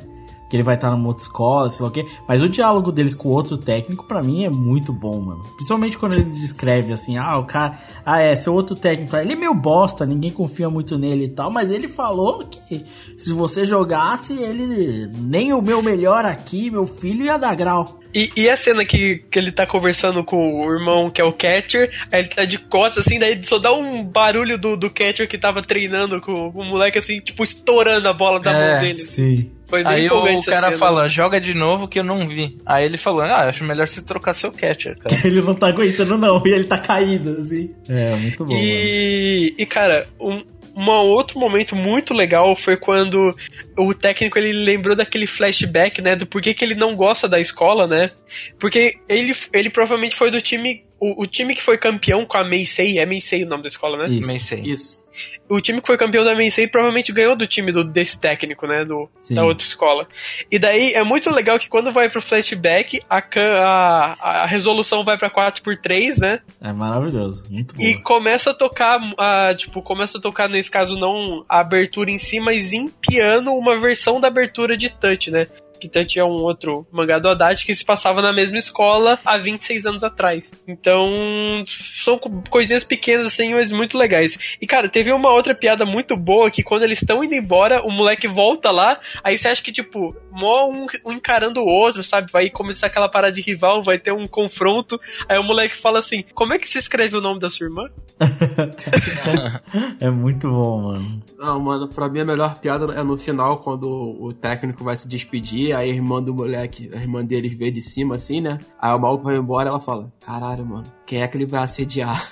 [0.54, 2.06] que ele vai estar numa outra escola, sei lá o quê.
[2.28, 5.42] Mas o diálogo deles com o outro técnico, para mim, é muito bom, mano.
[5.56, 9.36] Principalmente quando ele descreve assim, ah, o cara, ah, é, seu outro técnico, ele é
[9.36, 12.86] meio bosta, ninguém confia muito nele e tal, mas ele falou que
[13.18, 17.98] se você jogasse, ele nem o meu melhor aqui, meu filho ia dar grau.
[18.14, 21.32] E, e, a cena que, que ele tá conversando com o irmão, que é o
[21.32, 25.28] catcher, aí ele tá de costas, assim, daí só dá um barulho do, do catcher
[25.28, 28.80] que tava treinando com, com o moleque, assim, tipo, estourando a bola da é, mão
[28.80, 29.02] dele.
[29.02, 29.50] Sim.
[29.84, 30.72] Aí o cara cena.
[30.72, 32.58] fala, joga de novo que eu não vi.
[32.64, 35.16] Aí ele falou, ah, acho melhor você trocar seu catcher, cara.
[35.26, 37.74] ele não tá aguentando não, e ele tá caído, assim.
[37.88, 38.54] É, muito bom.
[38.54, 39.54] E, mano.
[39.58, 40.44] e cara, um,
[40.76, 43.34] um outro momento muito legal foi quando
[43.76, 47.86] o técnico ele lembrou daquele flashback, né, do porquê que ele não gosta da escola,
[47.86, 48.10] né?
[48.58, 52.48] Porque ele, ele provavelmente foi do time o, o time que foi campeão com a
[52.48, 54.14] Meisei, é Meisei o nome da escola, né?
[54.14, 54.26] Isso.
[54.26, 54.60] Meisei.
[54.60, 55.03] Isso
[55.48, 58.84] o time que foi campeão da Meisei provavelmente ganhou do time do, desse técnico, né?
[58.84, 60.08] Do, da outra escola.
[60.50, 65.18] E daí é muito legal que quando vai pro flashback, a, a, a resolução vai
[65.18, 66.40] pra 4x3, né?
[66.60, 67.44] É maravilhoso.
[67.50, 67.82] Muito bom.
[67.82, 72.18] E começa a tocar, a, tipo, começa a tocar, nesse caso, não a abertura em
[72.18, 75.46] si, mas em piano, uma versão da abertura de touch, né?
[75.88, 79.86] Que tinha um outro mangá do Haddad que se passava na mesma escola há 26
[79.86, 80.52] anos atrás.
[80.66, 82.18] Então, são
[82.50, 84.56] coisinhas pequenas assim, mas muito legais.
[84.60, 87.90] E cara, teve uma outra piada muito boa que quando eles estão indo embora, o
[87.90, 92.30] moleque volta lá, aí você acha que tipo, mó um, um encarando o outro, sabe?
[92.30, 95.00] Vai começar aquela parada de rival, vai ter um confronto.
[95.28, 97.88] Aí o moleque fala assim: Como é que você escreve o nome da sua irmã?
[100.00, 101.22] é muito bom, mano.
[101.38, 105.08] Não, mano, pra mim a melhor piada é no final, quando o técnico vai se
[105.08, 108.58] despedir, a irmã do moleque, a irmã deles vê de cima assim, né?
[108.80, 112.30] Aí o maluco vai embora ela fala: Caralho, mano, quem é que ele vai assediar?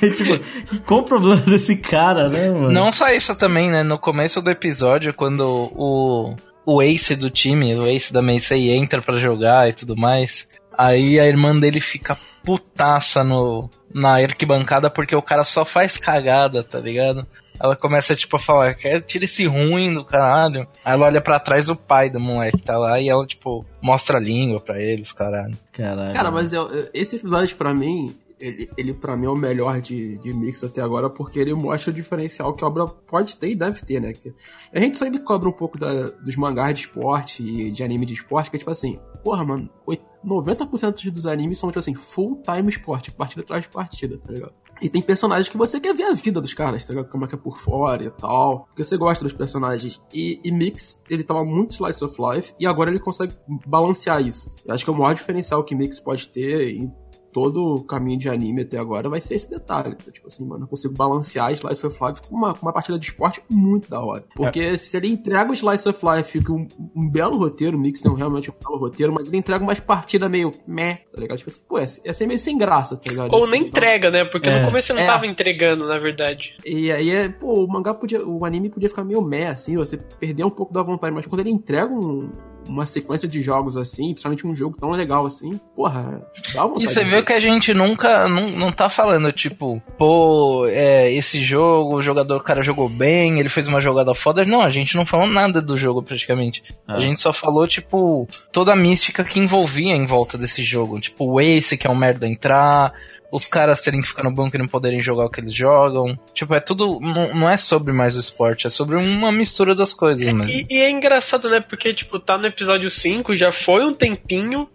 [0.16, 0.38] tipo,
[0.84, 2.72] qual o problema desse cara, né, mano?
[2.72, 3.82] Não só isso também, né?
[3.82, 5.42] No começo do episódio, quando
[5.74, 10.50] o, o ace do time, o ace da Meisei entra para jogar e tudo mais,
[10.76, 16.62] aí a irmã dele fica putaça no, na arquibancada porque o cara só faz cagada,
[16.62, 17.26] tá ligado?
[17.64, 20.68] Ela começa, tipo, a falar, tira esse ruim do caralho.
[20.84, 24.18] Aí ela olha pra trás o pai do moleque tá lá e ela, tipo, mostra
[24.18, 25.56] a língua pra eles, caralho.
[25.72, 26.12] Caralho.
[26.12, 30.18] Cara, mas eu, esse episódio pra mim, ele, ele pra mim é o melhor de,
[30.18, 33.54] de mix até agora, porque ele mostra o diferencial que a obra pode ter e
[33.54, 34.12] deve ter, né?
[34.12, 34.34] Que
[34.72, 38.12] a gente sempre cobra um pouco da- dos mangás de esporte e de anime de
[38.14, 42.42] esporte, que é tipo assim, porra, mano, oit- 90% dos animes são, tipo assim, full
[42.44, 44.52] time esporte, partida atrás de partida, tá ligado?
[44.84, 47.02] E tem personagens que você quer ver a vida dos caras, tá?
[47.04, 48.66] Como é que é por fora e tal.
[48.66, 49.98] Porque você gosta dos personagens.
[50.12, 53.32] E, e Mix, ele tava muito slice of life, e agora ele consegue
[53.66, 54.50] balancear isso.
[54.62, 56.92] Eu acho que é o maior diferencial que Mix pode ter em
[57.34, 59.96] todo o caminho de anime até agora vai ser esse detalhe.
[59.96, 60.12] tá?
[60.12, 63.04] Tipo assim, mano, eu consigo balancear Slice of Life com uma, com uma partida de
[63.06, 64.24] esporte muito da hora.
[64.36, 68.00] Porque se ele entrega o Slice of Life com um, um belo roteiro, o Mix
[68.00, 71.38] tem um- realmente um belo roteiro, mas ele entrega umas partidas meio meh, tá ligado?
[71.38, 73.32] Tipo assim, pô, essa é meio sem graça, tá ligado?
[73.34, 74.24] Ou Assim, nem então- entrega, né?
[74.24, 74.60] Porque É.
[74.60, 75.06] no começo você não É.
[75.06, 76.54] tava entregando, na verdade.
[76.64, 78.24] E aí é, pô, o mangá podia.
[78.24, 81.40] O anime podia ficar meio meh, assim, você perder um pouco da vontade, mas quando
[81.40, 82.30] ele entrega um-
[82.68, 86.22] uma sequência de jogos assim, principalmente um jogo tão legal assim, porra,
[86.54, 86.84] dá vontade.
[86.84, 91.40] E você vê que a gente nunca, não, não tá falando, tipo, pô, é, esse
[91.40, 94.44] jogo, o jogador, o cara jogou bem, ele fez uma jogada foda.
[94.44, 96.62] Não, a gente não falou nada do jogo praticamente.
[96.86, 96.96] Ah.
[96.96, 101.00] A gente só falou, tipo, toda a mística que envolvia em volta desse jogo.
[101.00, 102.92] Tipo, o Ace, que é um merda entrar,
[103.34, 106.16] os caras terem que ficar no banco e não poderem jogar o que eles jogam.
[106.32, 107.00] Tipo, é tudo.
[107.00, 110.48] Não, é sobre mais o esporte, é sobre uma mistura das coisas mesmo.
[110.48, 111.58] E, e é engraçado, né?
[111.58, 114.68] Porque, tipo, tá no episódio 5, já foi um tempinho,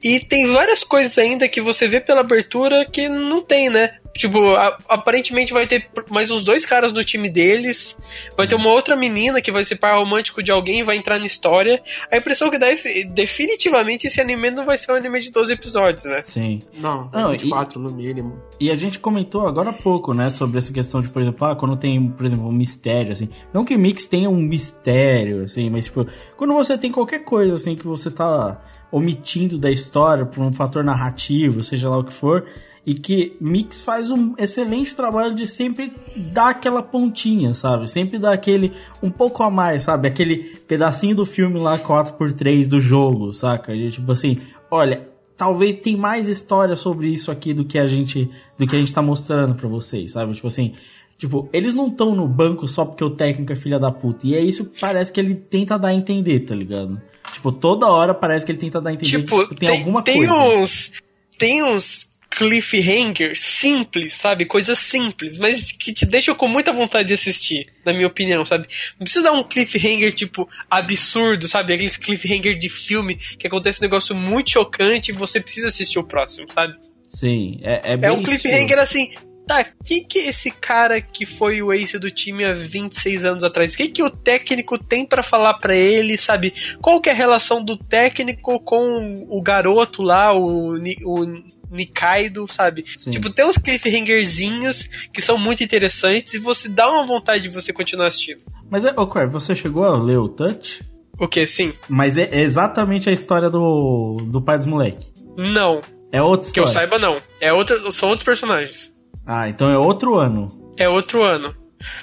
[0.00, 3.98] e tem várias coisas ainda que você vê pela abertura que não tem, né?
[4.16, 7.98] Tipo, a- aparentemente vai ter mais uns dois caras no time deles,
[8.36, 11.18] vai ter uma outra menina que vai ser par romântico de alguém e vai entrar
[11.18, 11.82] na história.
[12.12, 15.32] A impressão que dá é que definitivamente esse anime não vai ser um anime de
[15.32, 16.20] 12 episódios, né?
[16.22, 16.60] Sim.
[16.74, 18.40] Não, Não, 24 no mínimo.
[18.60, 21.56] E a gente comentou agora há pouco, né, sobre essa questão de, por exemplo, ah,
[21.56, 23.28] quando tem, por exemplo, um mistério, assim.
[23.52, 27.74] Não que Mix tenha um mistério, assim, mas, tipo, quando você tem qualquer coisa, assim,
[27.74, 28.60] que você tá
[28.92, 32.46] omitindo da história por um fator narrativo, seja lá o que for,
[32.86, 35.92] e que Mix faz um excelente trabalho de sempre
[36.32, 37.88] dar aquela pontinha, sabe?
[37.90, 40.06] Sempre dar aquele um pouco a mais, sabe?
[40.08, 43.74] Aquele pedacinho do filme lá 4x3 do jogo, saca?
[43.74, 44.38] E, tipo assim,
[44.70, 48.78] olha, talvez tem mais história sobre isso aqui do que a gente do que a
[48.78, 50.34] gente tá mostrando pra vocês, sabe?
[50.34, 50.74] Tipo assim,
[51.16, 54.26] tipo, eles não estão no banco só porque o técnico é filha da puta.
[54.26, 57.00] E é isso que parece que ele tenta dar a entender, tá ligado?
[57.32, 60.18] Tipo, toda hora parece que ele tenta dar a entender Tipo, que tem, alguma tem
[60.18, 60.32] coisa.
[60.34, 60.92] uns.
[61.36, 64.44] Tem uns cliffhangers simples, sabe?
[64.44, 68.66] Coisas simples, mas que te deixam com muita vontade de assistir, na minha opinião, sabe?
[68.98, 71.74] Não precisa dar um cliffhanger, tipo, absurdo, sabe?
[71.74, 76.04] Aqueles cliffhanger de filme que acontece um negócio muito chocante e você precisa assistir o
[76.04, 76.74] próximo, sabe?
[77.08, 79.12] Sim, é, é É bem um cliffhanger assim.
[79.46, 83.44] Tá, o que, que esse cara que foi o ace do time há 26 anos
[83.44, 86.54] atrás, o que, que o técnico tem pra falar pra ele, sabe?
[86.80, 92.84] Qual que é a relação do técnico com o garoto lá, o, o Nikaido, sabe?
[92.96, 93.10] Sim.
[93.10, 97.72] Tipo, tem uns cliffhangerzinhos que são muito interessantes e você dá uma vontade de você
[97.72, 98.40] continuar assistindo.
[98.70, 100.82] Mas, é, ô, Cor, você chegou a ler o Touch?
[101.18, 101.72] O que, sim?
[101.88, 105.12] Mas é exatamente a história do, do pai dos moleques.
[105.36, 105.80] Não,
[106.12, 106.88] É outra que eu história.
[106.88, 107.16] saiba não.
[107.40, 108.92] É outra, são outros personagens.
[109.26, 110.48] Ah, então é outro ano.
[110.76, 111.54] É outro ano.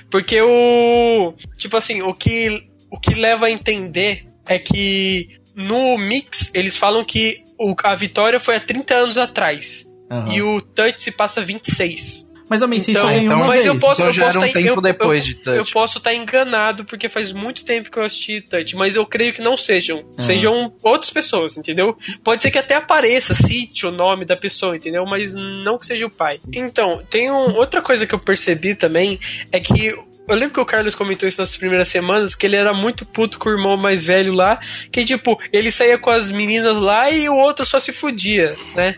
[0.10, 1.34] Porque o.
[1.58, 7.04] Tipo assim, o que, o que leva a entender é que no Mix eles falam
[7.04, 9.86] que o, a vitória foi há 30 anos atrás.
[10.10, 10.34] Aham.
[10.34, 12.30] E o Touch se passa 26.
[12.50, 13.66] Mas também você Então- só ganhou então- uma Mas vez.
[13.68, 15.58] eu posso, Então eu já posso era um tá- tempo eu- depois eu- de Touch.
[15.58, 19.32] Eu posso estar enganado, porque faz muito tempo que eu assisti Touch, mas eu creio
[19.32, 20.04] que não sejam.
[20.20, 21.98] Sejam outras pessoas, entendeu?
[22.26, 25.06] Pode ser que até apareça, cite o nome da pessoa, entendeu?
[25.06, 26.42] Mas não que seja o pai.
[26.54, 29.18] Então, tem um- outra coisa que eu percebi também,
[29.50, 29.96] é que
[30.32, 33.38] eu lembro que o Carlos comentou isso nas primeiras semanas, que ele era muito puto
[33.38, 34.60] com o irmão mais velho lá,
[34.92, 38.96] que tipo, ele saía com as meninas lá e o outro só se fudia, né?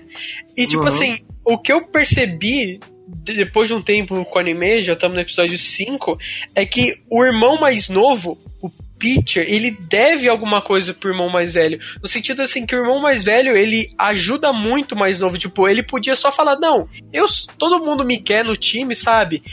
[0.55, 0.87] E tipo Uhum.
[0.87, 5.15] assim, o que eu percebi de- depois de um tempo com o anime, já estamos
[5.15, 6.17] no episódio 5,
[6.55, 11.51] é que o irmão mais novo, o Peter, ele deve alguma coisa pro irmão mais
[11.53, 11.77] velho.
[12.01, 15.37] No sentido assim, que o irmão mais velho, ele ajuda muito o mais novo.
[15.37, 17.25] Tipo, ele podia só falar, não, eu,
[17.57, 19.43] todo mundo me quer no time, sabe?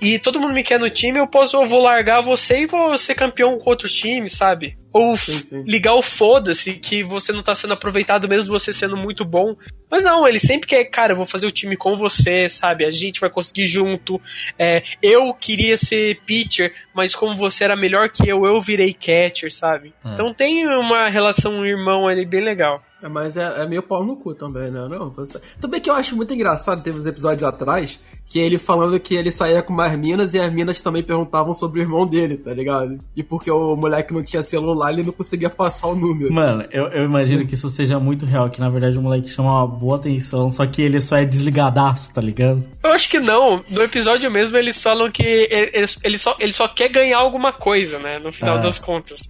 [0.00, 2.96] E todo mundo me quer no time, eu posso, eu vou largar você e vou
[2.96, 4.79] ser campeão com outro time, sabe?
[4.92, 5.62] Ou Sim, sim.
[5.64, 9.56] ligar o foda-se que você não tá sendo aproveitado mesmo você sendo muito bom.
[9.90, 12.84] Mas não, ele sempre quer, cara, eu vou fazer o time com você, sabe?
[12.84, 14.20] A gente vai conseguir junto.
[14.58, 19.52] É, eu queria ser pitcher, mas como você era melhor que eu, eu virei catcher,
[19.52, 19.92] sabe?
[20.04, 20.12] É.
[20.12, 22.82] Então tem uma relação irmão ali bem legal.
[23.02, 24.86] É, mas é, é meio pau no cu também, né?
[24.88, 25.40] Não, você...
[25.60, 29.30] Também que eu acho muito engraçado, teve uns episódios atrás, que ele falando que ele
[29.30, 32.98] saía com mais minas e as minas também perguntavam sobre o irmão dele, tá ligado?
[33.16, 36.32] E porque o moleque não tinha celular, ele não conseguia passar o número.
[36.32, 39.50] Mano, eu, eu imagino que isso seja muito real, que na verdade o moleque chama
[39.52, 42.64] uma boa atenção, só que ele só é desligadaço, tá ligado?
[42.82, 43.62] Eu acho que não.
[43.68, 47.98] No episódio mesmo eles falam que ele, ele só, ele só quer ganhar alguma coisa,
[47.98, 48.18] né?
[48.18, 48.60] No final Ah.
[48.60, 49.20] das contas.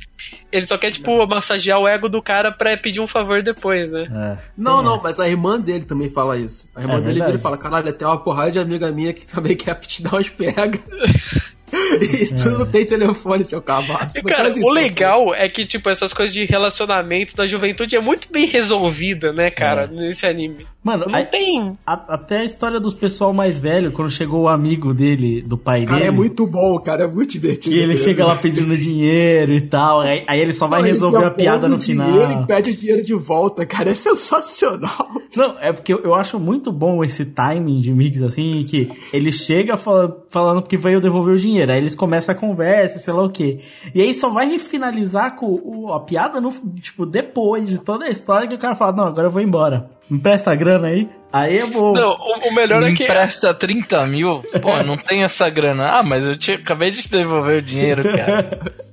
[0.53, 4.07] Ele só quer, tipo, massagear o ego do cara pra pedir um favor depois, né?
[4.13, 4.43] É.
[4.57, 6.69] Não, não, mas a irmã dele também fala isso.
[6.77, 9.27] A irmã É dele vira e fala: caralho, tem uma porrada de amiga minha que
[9.27, 10.79] também quer te dar umas pega.
[12.01, 14.19] e tu não tem telefone, seu cabaço.
[14.19, 18.01] E, cara, isso, o legal é que, tipo, essas coisas de relacionamento da juventude é
[18.01, 20.67] muito bem resolvida, né, cara, nesse anime.
[20.83, 21.77] Mano, Não a- tem.
[21.87, 25.85] a- até a história dos pessoal mais velho, quando chegou o amigo dele, do pai
[25.85, 26.09] Cara, dele.
[26.09, 27.77] é muito bom, cara, é muito divertido.
[27.77, 28.05] E ele mesmo.
[28.05, 31.31] chega lá pedindo dinheiro e tal, aí, aí ele só vai Não, ele resolver a
[31.31, 32.07] piada no final.
[32.11, 35.09] dinheiro e pede o dinheiro de volta, cara, é sensacional.
[35.37, 39.31] Não, é porque eu, eu acho muito bom esse timing de mix, assim, que ele
[39.33, 43.25] chega fala- falando que veio devolver o dinheiro, aí eles começam a conversa, sei lá
[43.25, 43.59] o quê.
[43.95, 48.09] E aí só vai finalizar com o- a piada, no, tipo, depois de toda a
[48.11, 49.91] história que o cara fala, não, agora eu vou embora.
[50.09, 51.09] Me presta a grana aí.
[51.33, 51.93] Aí é bom.
[51.93, 53.05] Não, o, o melhor Me é que.
[53.05, 54.43] empresta 30 mil?
[54.63, 55.85] Pô, não tem essa grana.
[55.99, 58.59] Ah, mas eu te, acabei de te devolver o dinheiro, cara.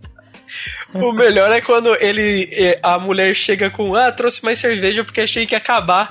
[0.93, 2.49] O melhor é quando ele.
[2.51, 3.93] eh, A mulher chega com.
[3.93, 6.07] Ah, trouxe mais cerveja porque achei que ia acabar.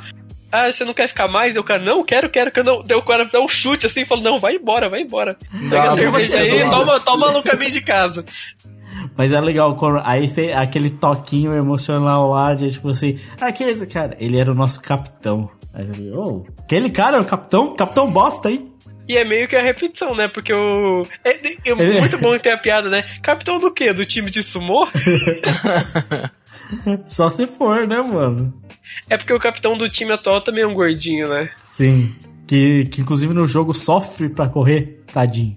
[0.51, 1.57] Ah, você não quer ficar mais?
[1.57, 2.83] Eu, cara, não, quero, quero, que não.
[2.83, 5.37] Deu o cara dá um chute assim e falou: Não, vai embora, vai embora.
[5.51, 8.25] Pega a cerveja aí, toma, toma no caminho de casa.
[9.17, 13.65] Mas é legal, quando, aí cê, aquele toquinho emocional lá, de tipo assim, ah, que
[13.65, 14.17] é esse cara?
[14.19, 15.51] Ele era o nosso capitão.
[15.73, 17.75] Aí você oh, aquele cara é o capitão?
[17.75, 18.73] Capitão bosta, hein?
[19.09, 20.27] E é meio que a repetição, né?
[20.27, 21.07] Porque o.
[21.23, 23.05] É, é Ele- muito bom ter a piada, né?
[23.23, 23.93] Capitão do quê?
[23.93, 24.87] Do time de sumô?
[27.07, 28.53] Só se for, né, mano?
[29.09, 31.51] É porque o capitão do time atual também é um gordinho, né?
[31.65, 32.15] Sim.
[32.47, 35.57] Que, que inclusive no jogo sofre pra correr, tadinho.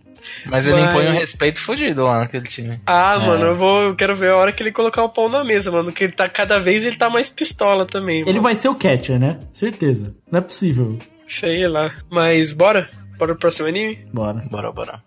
[0.50, 2.80] Mas ele Mas- impõe um respeito fudido lá naquele time.
[2.86, 3.26] Ah, É.
[3.26, 3.82] mano, eu vou.
[3.84, 5.92] Eu quero ver a hora que ele colocar o pau na mesa, mano.
[5.92, 6.28] Que ele tá.
[6.30, 8.20] Cada vez ele tá mais pistola também.
[8.22, 8.42] Ele mano.
[8.42, 9.40] vai ser o catcher, né?
[9.54, 10.16] Certeza.
[10.32, 10.98] Não é possível.
[11.28, 11.94] Sei lá.
[12.12, 12.90] Mas bora?
[13.18, 14.06] Bora pro próximo anime?
[14.14, 14.44] Bora.
[14.52, 15.02] Bora, bora.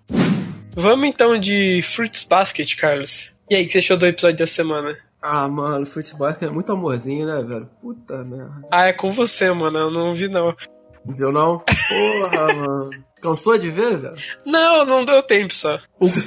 [0.74, 3.30] Vamos então de Fruits Basket, Carlos.
[3.50, 4.96] E aí, o que você achou do episódio da semana?
[5.22, 7.68] Ah, mano, futebol é muito amorzinho, né, velho?
[7.80, 8.66] Puta merda.
[8.72, 9.78] Ah, é com você, mano.
[9.78, 10.54] Eu não vi, não.
[11.06, 11.60] Viu não?
[11.60, 12.90] Porra, mano.
[13.20, 14.16] Cansou de ver, velho?
[14.44, 15.78] Não, não deu tempo só.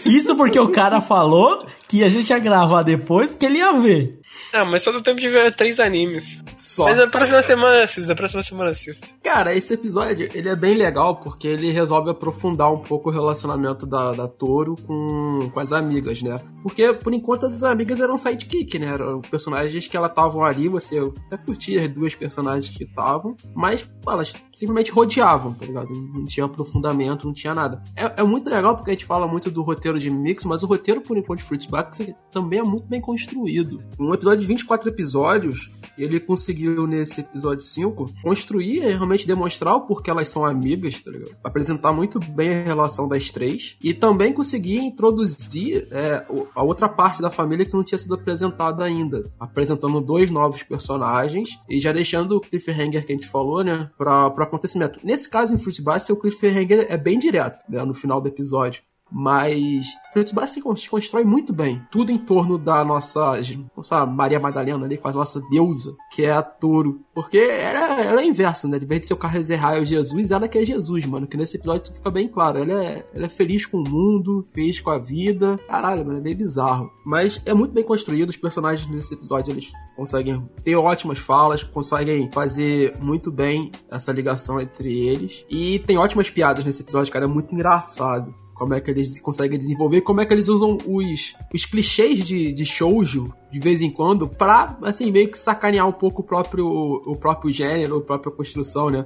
[0.06, 4.18] Isso porque o cara falou que a gente ia gravar depois, porque ele ia ver.
[4.54, 6.42] Ah, mas só deu tempo de ver três animes.
[6.56, 6.86] Só.
[6.86, 9.08] Mas da próxima semana assisto, da próxima semana assisto.
[9.24, 13.86] Cara, esse episódio, ele é bem legal porque ele resolve aprofundar um pouco o relacionamento
[13.86, 16.36] da, da Toro com, com as amigas, né?
[16.64, 18.88] Porque, por enquanto, as amigas eram sidekick, né?
[18.88, 23.84] Eram personagens que elas estavam ali, você até curtia as duas personagens que estavam, mas
[24.02, 25.90] pô, elas simplesmente rodeavam, tá ligado?
[25.92, 27.84] Não tinha aprofundamento, não tinha nada.
[27.96, 30.68] É, é muito legal porque a gente fala muito do roteiro de Mix, mas o
[30.68, 33.84] roteiro, por enquanto, de Fruits Basket também é muito bem construído.
[34.00, 39.82] Um episódio de 24 episódios, ele conseguiu nesse episódio 5 construir e realmente demonstrar o
[39.82, 41.36] porquê elas são amigas, tá ligado?
[41.44, 47.22] Apresentar muito bem a relação das três e também conseguir introduzir é, a outra parte
[47.22, 52.38] da família que não tinha sido apresentada ainda, apresentando dois novos personagens e já deixando
[52.38, 55.00] o cliffhanger que a gente falou, né, para pro acontecimento.
[55.04, 58.82] Nesse caso, em Fruits Basket, o cliffhanger é bem direto, né, no final do episódio.
[59.12, 60.34] Mas Fruits
[60.80, 61.82] se constrói muito bem.
[61.92, 63.40] Tudo em torno da nossa,
[63.76, 67.02] nossa Maria Madalena ali, a nossa deusa, que é a Toro.
[67.14, 68.80] Porque ela, ela é inversa, né?
[68.80, 71.28] De vez de ser o carro Zerraio Jesus, ela que é Jesus, mano.
[71.28, 72.60] Que nesse episódio fica bem claro.
[72.60, 75.58] Ela é, ela é feliz com o mundo, feliz com a vida.
[75.68, 76.92] Caralho, mano, é meio bizarro.
[77.06, 78.30] Mas é muito bem construído.
[78.30, 84.60] Os personagens nesse episódio, eles conseguem ter ótimas falas, conseguem fazer muito bem essa ligação
[84.60, 85.46] entre eles.
[85.50, 87.26] E tem ótimas piadas nesse episódio, cara.
[87.26, 91.36] É muito engraçado como é que eles conseguem desenvolver, como é que eles usam os,
[91.54, 95.92] os clichês de, de shoujo de vez em quando pra, assim, meio que sacanear um
[95.92, 99.06] pouco o próprio, o próprio gênero, a própria construção, né?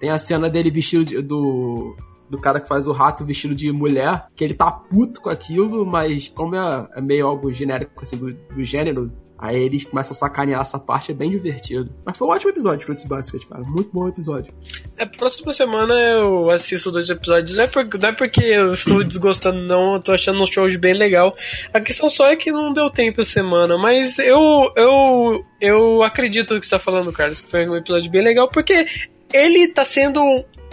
[0.00, 1.96] Tem a cena dele vestido de- do,
[2.30, 5.84] do cara que faz o rato vestido de mulher, que ele tá puto com aquilo,
[5.84, 9.10] mas como é, é meio algo genérico, assim, do, do gênero,
[9.44, 11.94] Aí eles começam a sacanear essa parte, é bem divertido.
[12.02, 13.62] Mas foi um ótimo episódio, Fruits Basket, cara.
[13.62, 14.54] Muito bom episódio.
[14.96, 17.54] É, próxima semana eu assisto dois episódios.
[17.54, 19.96] Não é, por, não é porque eu estou desgostando, não.
[19.96, 21.36] Eu tô achando um show bem legal.
[21.74, 23.76] A questão só é que não deu tempo a semana.
[23.76, 28.10] Mas eu, eu, eu acredito no que você tá falando, Carlos, que foi um episódio
[28.10, 28.86] bem legal, porque
[29.30, 30.22] ele tá sendo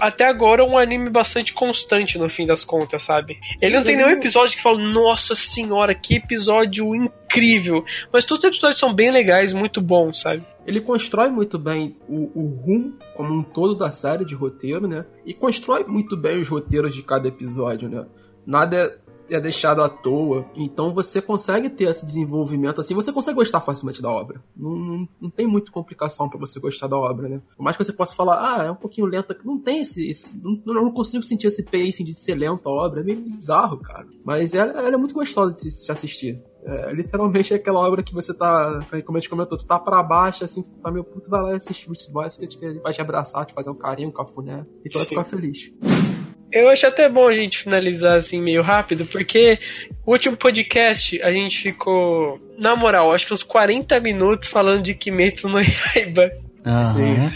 [0.01, 3.39] até agora um anime bastante constante no fim das contas, sabe?
[3.61, 7.85] Ele não tem nenhum episódio que fala, nossa senhora, que episódio incrível.
[8.11, 10.43] Mas todos os episódios são bem legais, muito bons, sabe?
[10.65, 15.05] Ele constrói muito bem o, o rumo como um todo da série de roteiro, né?
[15.25, 18.05] E constrói muito bem os roteiros de cada episódio, né?
[18.45, 19.00] Nada é
[19.31, 20.45] é deixado à toa.
[20.55, 24.43] Então você consegue ter esse desenvolvimento assim, você consegue gostar facilmente da obra.
[24.55, 27.41] Não, não, não tem muita complicação para você gostar da obra, né?
[27.55, 30.07] Por mais que você possa falar, ah, é um pouquinho lenta, não tem esse.
[30.09, 33.77] esse não, não, consigo sentir esse pacing de ser lenta a obra, é meio bizarro,
[33.77, 34.07] cara.
[34.23, 36.41] Mas ela, ela é muito gostosa de se assistir.
[36.63, 40.03] É, literalmente é aquela obra que você tá, como a gente comentou, tu tá pra
[40.03, 43.01] baixo, assim, tá meio puto, vai lá e assiste Fruits Basket, que ele vai te
[43.01, 45.73] abraçar, te fazer um carinho, um cafuné, e tu vai ficar feliz.
[46.51, 49.57] Eu acho até bom a gente finalizar assim meio rápido, porque
[50.05, 54.93] o último podcast a gente ficou, na moral, acho que uns 40 minutos falando de
[54.93, 56.31] Kimetsu no Yaiba.
[56.65, 57.31] Uhum.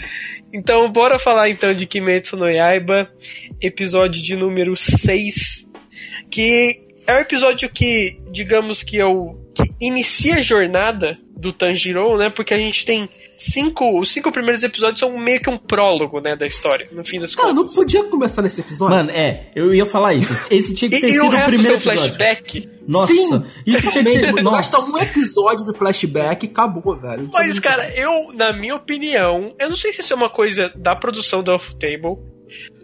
[0.52, 3.10] Então, bora falar então de Kimetsu no Yaiba,
[3.60, 5.66] episódio de número 6,
[6.30, 12.18] que é um episódio que, digamos que é o que inicia a jornada do Tanjiro,
[12.18, 12.30] né?
[12.30, 13.98] Porque a gente tem cinco.
[13.98, 17.34] Os cinco primeiros episódios são meio que um prólogo, né, da história, no fim das
[17.34, 17.66] Cara, contas.
[17.66, 18.96] não podia começar nesse episódio?
[18.96, 20.32] Mano, é, eu ia falar isso.
[20.50, 22.14] Esse tinha que ter E, e sido o o resto primeiro seu episódio.
[22.14, 22.68] flashback.
[22.88, 24.42] Nossa, Sim, isso tinha que ter.
[24.44, 27.28] Basta um episódio de flashback e acabou, velho.
[27.32, 30.94] Mas, cara, eu, na minha opinião, eu não sei se isso é uma coisa da
[30.94, 32.16] produção da Off Table,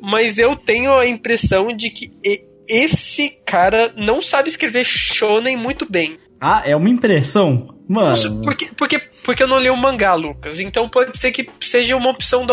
[0.00, 5.86] mas eu tenho a impressão de que e- esse cara não sabe escrever shonen muito
[5.90, 6.18] bem.
[6.45, 7.72] Ah, é uma impressão?
[7.88, 8.43] Mano.
[8.43, 10.59] porque, porque, porque eu não li o mangá, Lucas.
[10.59, 12.53] Então pode ser que seja uma opção da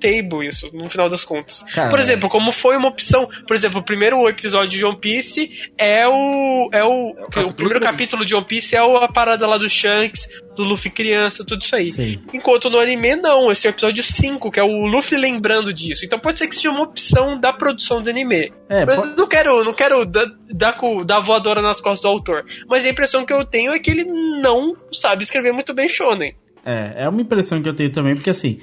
[0.00, 1.62] Table isso, no final das contas.
[1.74, 5.50] Cara, por exemplo, como foi uma opção, por exemplo, o primeiro episódio de One Piece
[5.78, 9.46] é o é o, o, capítulo primeiro capítulo de One Piece é o- a parada
[9.46, 11.90] lá do Shanks, do Luffy criança, tudo isso aí.
[11.92, 12.20] Sei.
[12.32, 16.04] Enquanto no anime não, esse é o episódio 5, que é o Luffy lembrando disso.
[16.04, 18.52] Então pode ser que seja uma opção da produção do anime.
[18.68, 22.44] É, Mas não quero, não quero dar, dar, dar voadora nas costas do autor.
[22.68, 26.34] Mas a impressão que eu tenho é que ele não sabe escrever muito bem shonen.
[26.64, 28.58] É, é uma impressão que eu tenho também, porque assim,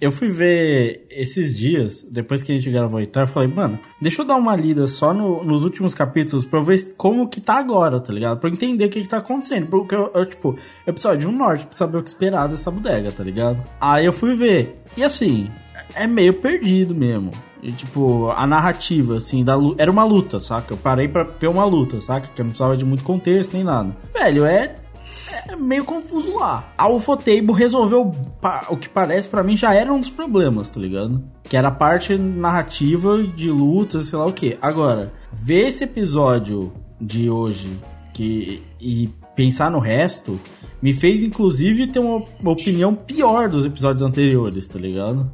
[0.00, 3.78] eu fui ver esses dias, depois que a gente gravou e tal, eu falei, mano,
[4.00, 7.40] deixa eu dar uma lida só no- nos últimos capítulos pra eu ver como que
[7.40, 8.38] tá agora, tá ligado?
[8.38, 9.66] Pra eu entender o que que tá acontecendo.
[9.68, 12.70] Porque eu, eu, tipo, eu precisava de um norte pra saber o que esperar dessa
[12.70, 13.62] bodega, tá ligado?
[13.80, 15.48] Aí eu fui ver, e assim,
[15.94, 17.30] é meio perdido mesmo.
[17.62, 20.74] E, tipo, a narrativa, assim, da lu- era uma luta, saca?
[20.74, 22.28] Eu parei pra ver uma luta, saca?
[22.28, 23.96] Que eu não precisava de muito contexto nem nada.
[24.12, 24.74] Velho, é
[25.48, 26.72] é meio confuso lá.
[26.76, 28.12] A Ufotable resolveu
[28.68, 31.22] o que parece pra mim já era um dos problemas, tá ligado?
[31.44, 34.56] Que era a parte narrativa de lutas, sei lá o que.
[34.60, 37.68] Agora, ver esse episódio de hoje
[38.12, 40.38] que e pensar no resto
[40.80, 45.30] me fez inclusive ter uma, uma opinião pior dos episódios anteriores, tá ligado?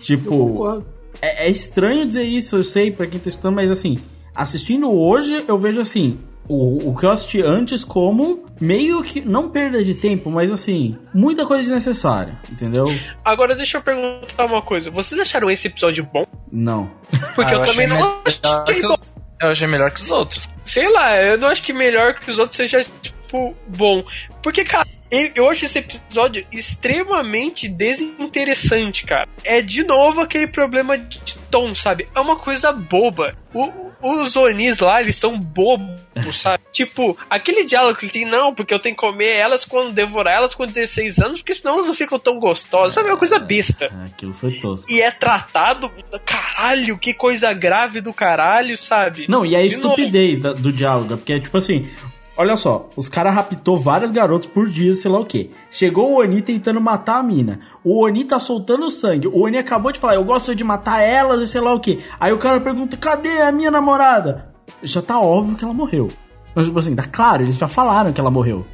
[0.00, 0.82] Tipo,
[1.20, 3.98] é, é estranho dizer isso, eu sei, pra quem tá escutando, mas assim,
[4.34, 6.18] assistindo hoje, eu vejo assim.
[6.54, 10.98] O, o que eu assisti antes como meio que, não perda de tempo, mas assim,
[11.14, 12.84] muita coisa desnecessária, entendeu?
[13.24, 14.90] Agora deixa eu perguntar uma coisa.
[14.90, 16.26] Vocês acharam esse episódio bom?
[16.52, 16.90] Não.
[17.34, 18.22] Porque Ah, eu, também achei não
[18.68, 18.92] achei bom.
[18.92, 20.48] os- Eu achei melhor que os outros.
[20.64, 24.04] Sei lá, eu não acho que melhor que os outros seja, tipo, bom.
[24.42, 24.86] Porque, cara,
[25.34, 29.28] eu acho esse episódio extremamente desinteressante, cara.
[29.44, 32.08] É de novo aquele problema de tom, sabe?
[32.14, 33.36] É uma coisa boba.
[33.54, 35.96] O- os Onis lá, eles são bobos,
[36.32, 36.58] sabe?
[36.72, 40.34] tipo, aquele diálogo que ele tem, não, porque eu tenho que comer elas quando devorar
[40.34, 43.08] elas com 16 anos, porque senão elas não ficam tão gostosas, sabe?
[43.08, 43.84] É uma coisa besta.
[43.86, 44.90] É, Aquilo foi tosco.
[44.90, 45.88] E é tratado,
[46.24, 49.26] caralho, que coisa grave do caralho, sabe?
[49.28, 51.88] Não, e a De estupidez do diálogo, porque é tipo assim.
[52.34, 55.50] Olha só, os caras raptou vários garotos por dia, sei lá o que.
[55.70, 57.60] Chegou o Oni tentando matar a mina.
[57.84, 59.28] O Oni tá soltando sangue.
[59.28, 62.02] O Oni acabou de falar, eu gosto de matar elas e sei lá o que.
[62.18, 64.50] Aí o cara pergunta, cadê a minha namorada?
[64.82, 66.08] Já tá óbvio que ela morreu.
[66.54, 68.64] Mas, tipo assim, tá claro, eles já falaram que ela morreu.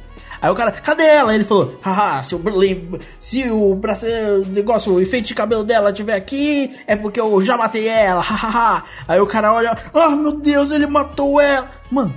[0.41, 1.35] Aí o cara, cadê ela?
[1.35, 2.41] Ele falou, haha, se o,
[3.19, 7.57] se o, o negócio, o efeito de cabelo dela estiver aqui, é porque eu já
[7.57, 8.83] matei ela, hahaha.
[9.05, 11.69] Aí o cara olha, ah, meu Deus, ele matou ela.
[11.91, 12.13] Mano,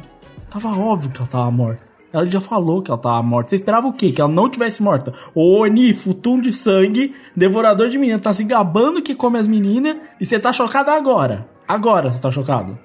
[0.53, 1.83] tava óbvio que ela tava morta.
[2.13, 3.51] Ela já falou que ela tava morta.
[3.51, 4.13] Você esperava o quê?
[4.13, 5.15] Que ela não tivesse morta?
[5.35, 9.97] O Oni, futum de sangue, devorador de meninas, tá se gabando que come as meninas
[10.21, 11.49] e você tá chocado agora.
[11.67, 12.79] Agora você tá chocado.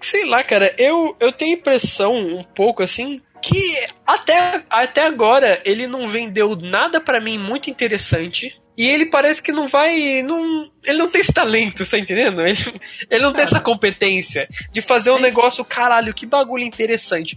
[0.00, 5.86] Sei lá, cara, eu, eu tenho impressão um pouco assim que até, até agora ele
[5.86, 8.60] não vendeu nada pra mim muito interessante.
[8.80, 10.22] E ele parece que não vai.
[10.22, 12.40] Não, ele não tem esse talento, tá entendendo?
[12.40, 17.36] Ele, ele não tem essa competência de fazer um negócio, caralho, que bagulho interessante.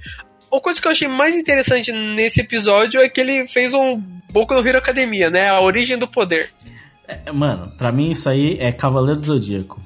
[0.51, 3.97] A coisa que eu achei mais interessante nesse episódio é que ele fez um
[4.31, 5.49] Boku no Hero Academia, né?
[5.49, 6.49] A origem do poder.
[7.07, 9.81] É, mano, pra mim isso aí é Cavaleiro do Zodíaco.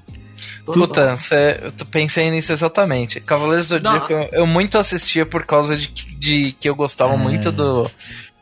[0.65, 3.21] Puta, cê, eu tô- pensei nisso exatamente.
[3.21, 7.13] Cavaleiros do Zodíaco eu, eu muito assistia por causa de, que- de que eu gostava
[7.13, 7.17] É.
[7.17, 7.89] muito do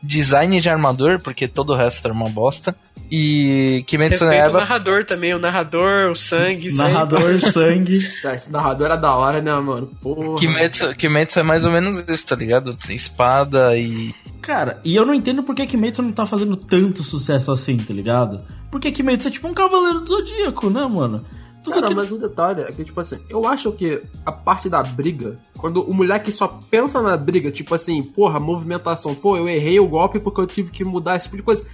[0.02, 2.76] design de armador, porque todo o resto era uma bosta.
[3.10, 6.74] E Kimetsu no Respeito o Yaiba narrador também, o narrador, o sangue.
[6.74, 8.00] Narrador, sangue.
[8.22, 9.90] Cara, esse narrador era da hora, né, mano?
[10.02, 10.36] Porra.
[10.36, 12.76] Kimetsu, Kimetsu é mais ou menos isso, tá ligado?
[12.90, 14.12] Espada e.
[14.42, 17.92] Cara, e eu não entendo por que Kimetsu não tá fazendo tanto sucesso assim, tá
[17.94, 18.40] ligado?
[18.70, 21.24] Porque Kimetsu é tipo um Cavaleiro do Zodíaco, né, mano?
[21.64, 24.68] Tudo Cara, que- mas um detalhe é que, tipo assim, eu acho que a parte
[24.68, 29.48] da briga, quando o moleque só pensa na briga, tipo assim, porra, movimentação, pô, eu
[29.48, 31.64] errei o golpe porque eu tive que mudar esse tipo de coisa.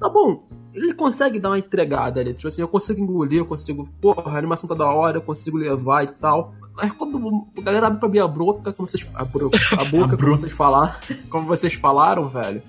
[0.00, 3.88] Tá bom, ele consegue dar uma entregada ali, tipo assim, eu consigo engolir, eu consigo,
[4.00, 6.54] porra, a animação tá da hora, eu consigo levar e tal.
[6.76, 9.04] Mas quando a galera abre pra minha boca, como vocês.
[9.14, 10.94] A, bro- a boca, como vocês falaram,
[11.28, 12.62] como vocês falaram, velho.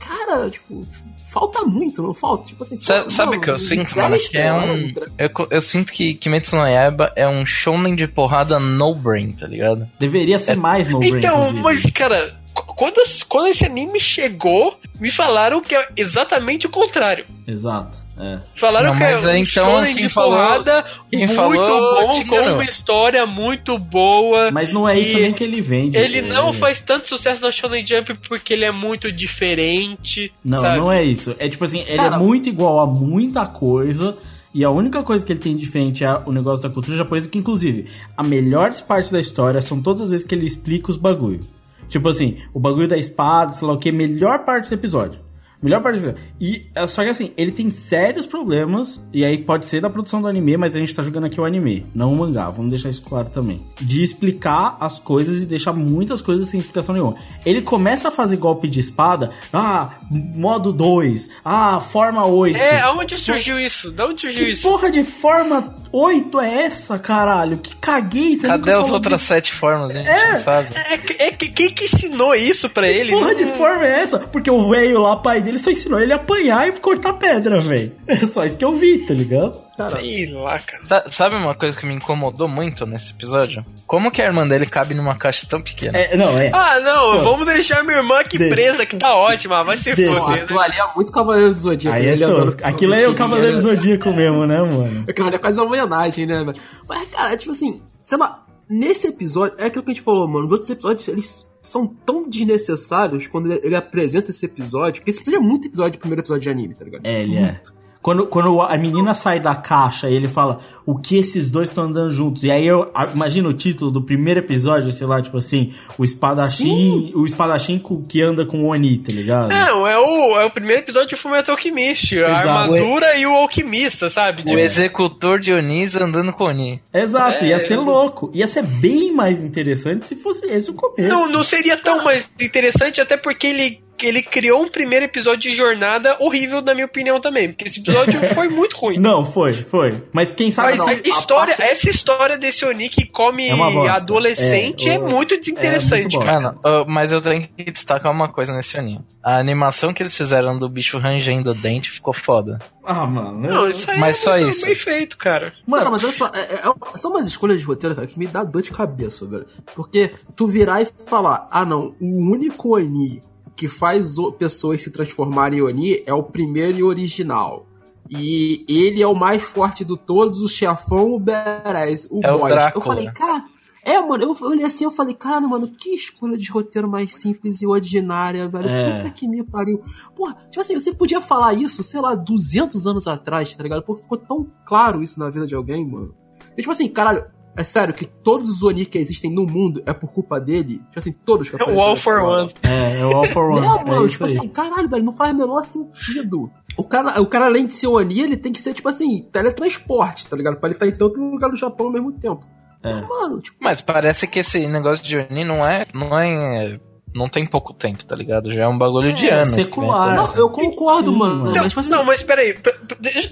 [0.00, 0.84] Cara, tipo,
[1.30, 2.46] falta muito, não falta?
[2.46, 4.16] Tipo assim, pô, sabe o que eu sinto, mano?
[4.18, 4.92] Que é um.
[5.18, 9.46] Eu, eu sinto que Kimetsu no Yaiba é um shounen de porrada no brain, tá
[9.46, 9.88] ligado?
[9.98, 11.62] Deveria ser mais no brain, Então, inclusive.
[11.62, 12.96] mas, cara, quando,
[13.28, 17.26] quando esse anime chegou, me falaram que é exatamente o contrário.
[17.46, 18.38] Exato, é.
[18.54, 22.64] Falaram Não, que é um então, shonen de falou- porrada muito falou, bom, com uma
[22.64, 24.50] história muito boa.
[24.50, 25.96] Mas não é isso nem que ele vende.
[25.96, 30.32] Ele é- não faz tanto sucesso na Shonen Jump porque ele é muito diferente.
[30.44, 30.76] Não, sabe?
[30.78, 31.34] não é isso.
[31.38, 34.16] É tipo assim, ele Cara- é muito igual a muita coisa.
[34.54, 37.36] E a única coisa que ele tem diferente é o negócio da cultura japonesa, que
[37.36, 41.40] inclusive, a melhores partes da história são todas as vezes que ele explica os bagulho.
[41.88, 45.25] Tipo assim, o bagulho da espada, sei lá o que, melhor parte do episódio.
[45.66, 46.28] Melhor parte do episódio.
[46.40, 50.22] E é só que assim, ele tem sérios problemas, e aí pode ser da produção
[50.22, 52.88] do anime, mas a gente tá jogando aqui o anime, não o mangá, vamos deixar
[52.88, 53.62] isso claro também.
[53.80, 57.16] De explicar as coisas e deixar muitas coisas sem explicação nenhuma.
[57.44, 59.90] Ele começa a fazer golpe de espada, ah,
[60.36, 62.56] modo 2, ah, forma 8.
[62.56, 63.90] É, aonde surgiu isso?
[63.90, 64.62] Da onde surgiu Que isso?
[64.62, 67.58] porra de forma 8 é essa, caralho?
[67.58, 69.28] Que caguei, você Cadê as outras disso.
[69.34, 69.90] sete formas?
[69.90, 70.68] A gente não sabe.
[70.76, 73.10] É, que- é que quem que ensinou isso pra ele?
[73.12, 74.18] Porra Não- de forma é essa?
[74.20, 77.92] Porque o velho lá, pai dele, só ensinou ele a apanhar e cortar pedra, velho.
[78.06, 79.60] É só isso que eu vi, tá ligado?
[79.76, 80.84] Cara, Sei lá, cara.
[80.84, 83.64] Sa- Sabe uma coisa que me incomodou muito nesse episódio?
[83.86, 85.98] Como que a irmã dele cabe numa caixa tão pequena?
[85.98, 86.50] É, não, é.
[86.54, 87.24] Ah, não, Pô.
[87.32, 88.54] vamos deixar minha irmã aqui Deixa.
[88.54, 90.12] presa, que tá ótima, vai se Deixa.
[90.12, 90.42] Pô, foder.
[90.44, 91.96] aquilo ali é muito Cavaleiro do Zodíaco.
[91.98, 92.24] Aí é ele
[92.62, 93.74] Aquilo aí é o Cavaleiro do né?
[93.74, 95.04] Zodíaco mesmo, né, mano?
[95.08, 96.56] Aquilo ali é quase uma homenagem, né, velho?
[96.88, 100.26] Mas, cara, é tipo assim, sei lá, nesse episódio, é aquilo que a gente falou,
[100.26, 100.46] mano.
[100.46, 105.20] Os outros episódios, eles são tão desnecessários quando ele, ele apresenta esse episódio, porque esse
[105.20, 107.04] episódio é muito episódio primeiro episódio de anime, tá ligado?
[107.04, 107.60] É, ele é.
[108.06, 111.86] Quando, quando a menina sai da caixa e ele fala o que esses dois estão
[111.86, 112.44] andando juntos.
[112.44, 117.10] E aí eu imagino o título do primeiro episódio, sei lá, tipo assim, o espadachim,
[117.16, 119.48] o espadachim que anda com o Oni, tá ligado?
[119.48, 122.48] Não, é o, é o primeiro episódio de Fullmetal Alchemist, a Exato.
[122.48, 124.42] armadura e o alquimista, sabe?
[124.42, 126.80] O Tipo, executor de Onis andando com Oni.
[126.94, 128.30] Exato, É, ia ser louco.
[128.32, 131.08] Ia ser bem mais interessante se fosse esse o começo.
[131.12, 135.56] não, não seria tão mais interessante, até porque ele, ele criou um primeiro episódio de
[135.56, 137.48] jornada horrível, na minha opinião, também.
[137.48, 138.98] Porque esse episódio foi muito ruim.
[138.98, 139.90] Não, foi, foi.
[140.12, 140.88] Mas quem sabe Mas não.
[140.88, 145.38] a história, parte- essa história desse Oni que come É adolescente É, é, o- muito
[145.38, 146.56] desinteressante, é muito cara.
[146.62, 149.00] Mano, mas eu tenho que destacar uma coisa nesse Oni.
[149.22, 152.58] A animação que eles fizeram do bicho rangendo o dente ficou foda.
[152.84, 153.40] Ah, mano.
[153.40, 154.64] Não, isso aí Mas é só muito isso.
[154.66, 155.52] bem feito, cara.
[155.66, 158.18] Mano, Mano, mas olha só, é- é- é- são umas escolhas de roteiro, cara, que
[158.18, 159.46] me dá dor de cabeça, velho.
[159.74, 163.20] Porque tu virar e falar, ah não, o único Oni
[163.56, 167.66] que faz o- pessoas se transformarem em Oni é o primeiro e original.
[168.08, 172.38] E ele é o mais forte de todos, o chefão, o Beres, o É o
[172.38, 172.50] boss.
[172.50, 172.84] Drácula.
[172.84, 173.44] Eu falei, cara.
[173.82, 177.62] É, mano, eu olhei assim, eu falei, cara, mano, que escolha de roteiro mais simples
[177.62, 178.68] e ordinária, velho.
[178.68, 178.98] É.
[178.98, 179.80] Puta que me pariu.
[180.14, 183.82] Porra, tipo assim, você podia falar isso, sei lá, 200 anos atrás, tá ligado?
[183.84, 186.12] Porque ficou tão claro isso na vida de alguém, mano.
[186.56, 187.26] E, tipo assim, caralho,
[187.56, 190.78] é sério que todos os Oni que existem no mundo é por culpa dele?
[190.88, 192.42] Tipo assim, todos que É o All for hora.
[192.44, 192.54] One.
[192.62, 193.60] É, é o All for One.
[193.66, 196.50] Não, mano, é tipo assim, caralho, velho, não faz o menor sentido.
[196.76, 200.26] O cara, o cara, além de ser Oni, ele tem que ser, tipo assim, teletransporte,
[200.26, 200.56] tá ligado?
[200.58, 202.44] Pra ele estar em tanto lugar do Japão ao mesmo tempo.
[202.82, 203.00] É.
[203.00, 205.86] Mano, tipo, Mas parece que esse negócio de Oni não é.
[205.94, 206.78] Não é.
[207.14, 208.52] Não tem pouco tempo, tá ligado?
[208.52, 209.48] Já é um bagulho de É, anos.
[209.48, 210.16] que vem secular.
[210.16, 211.44] não, eu concordo, Sim, mano.
[211.46, 212.54] Não, mas, tipo assim, não, mas peraí.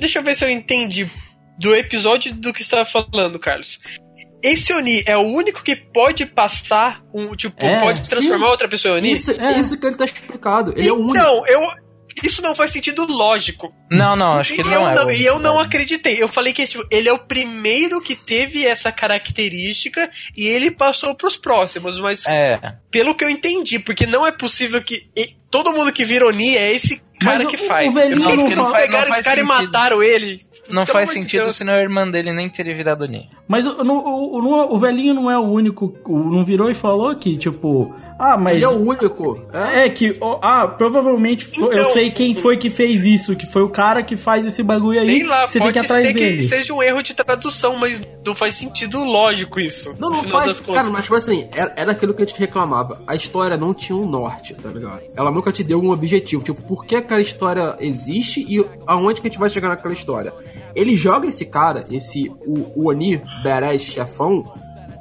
[0.01, 1.07] deixa eu ver se eu entendi
[1.59, 3.79] do episódio do que você estava falando, Carlos.
[4.45, 8.51] Esse Oni é o único que pode passar um, tipo, É, pode transformar sim.
[8.53, 9.13] outra pessoa em Oni?
[9.13, 9.59] Isso, É.
[9.59, 10.73] isso que ele tá explicado.
[10.77, 11.17] Ele é o único.
[11.17, 11.61] então, eu
[12.23, 13.75] isso não faz sentido lógico.
[13.91, 14.95] Não, não, acho que e não é.
[14.95, 16.23] não, o e eu não acreditei.
[16.23, 21.15] Eu falei que tipo, ele é o primeiro que teve essa característica e ele passou
[21.17, 22.59] pros próximos, mas É.
[22.91, 25.09] pelo que eu entendi, porque não é possível que
[25.51, 27.91] todo mundo que vira Oni é esse cara Mas que o- faz.
[27.91, 29.65] o velhinho Por que não que fala- pegaram não faz esse cara e sentido.
[29.73, 30.39] mataram ele.
[30.71, 31.57] Não faz sentido Deus.
[31.57, 33.29] senão a irmã dele nem teria virado Oni.
[33.47, 35.95] Mas o, o, o, o velhinho não é o único.
[36.07, 37.95] o- Não virou e falou que, tipo.
[38.19, 38.57] Ah, mas.
[38.57, 39.41] Ele é o único.
[39.53, 39.87] É.
[39.87, 43.47] É que, ó, ah, provavelmente foi- eu Então- sei quem foi que fez isso, que
[43.47, 45.07] foi o cara que faz esse bagulho aí.
[45.07, 46.37] Sei lá, você tem pode que ir atrás ser dele.
[46.37, 49.91] que seja um erro de tradução, mas não faz sentido lógico isso.
[49.99, 50.61] Não, não faz.
[50.61, 53.01] Cara, mas tipo assim, era, era aquilo que a gente reclamava.
[53.07, 55.01] A história não tinha um norte, tá ligado?
[55.17, 56.43] Ela nunca te deu um objetivo.
[56.45, 60.33] Tipo, por que aquela história existe e aonde que a gente vai chegar naquela história?
[60.75, 64.45] Ele joga esse cara, esse o, o Oni, Beres, chefão,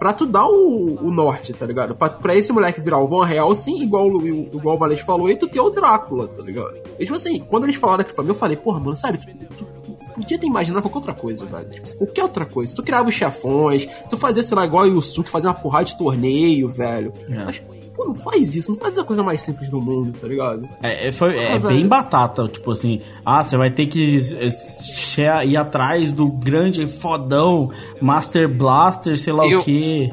[0.04, 1.96] pra tu dar o, o norte, tá ligado?
[1.96, 5.36] Pra, pra esse moleque virar o Van Helsing, igual, o- igual o Valente falou, e
[5.38, 6.74] tu ter o Drácula, tá ligado?
[7.00, 9.28] E tipo assim, quando eles falaram aqui pra mim, eu falei, porra, mano, sério, tu,
[9.56, 9.66] tu-
[10.14, 11.70] podia ter imaginado qualquer outra coisa, velho.
[11.70, 12.76] Tipo, assim, qualquer outra coisa.
[12.76, 15.98] Tu criava os chefões, tu fazia, sei lá, igual o Yusuke, fazia uma porrada de
[15.98, 17.14] torneio, velho.
[17.30, 17.46] É.
[17.46, 17.64] Mas,
[17.96, 20.68] pô, não faz isso, não faz a coisa mais simples do mundo, tá ligado?
[20.82, 21.88] É, é, foi, é Ah, bem velho.
[21.88, 27.70] batata, tipo assim, ah, você vai ter que che- ir atrás do grande fodão
[28.02, 30.12] Master Blaster, sei lá E o que.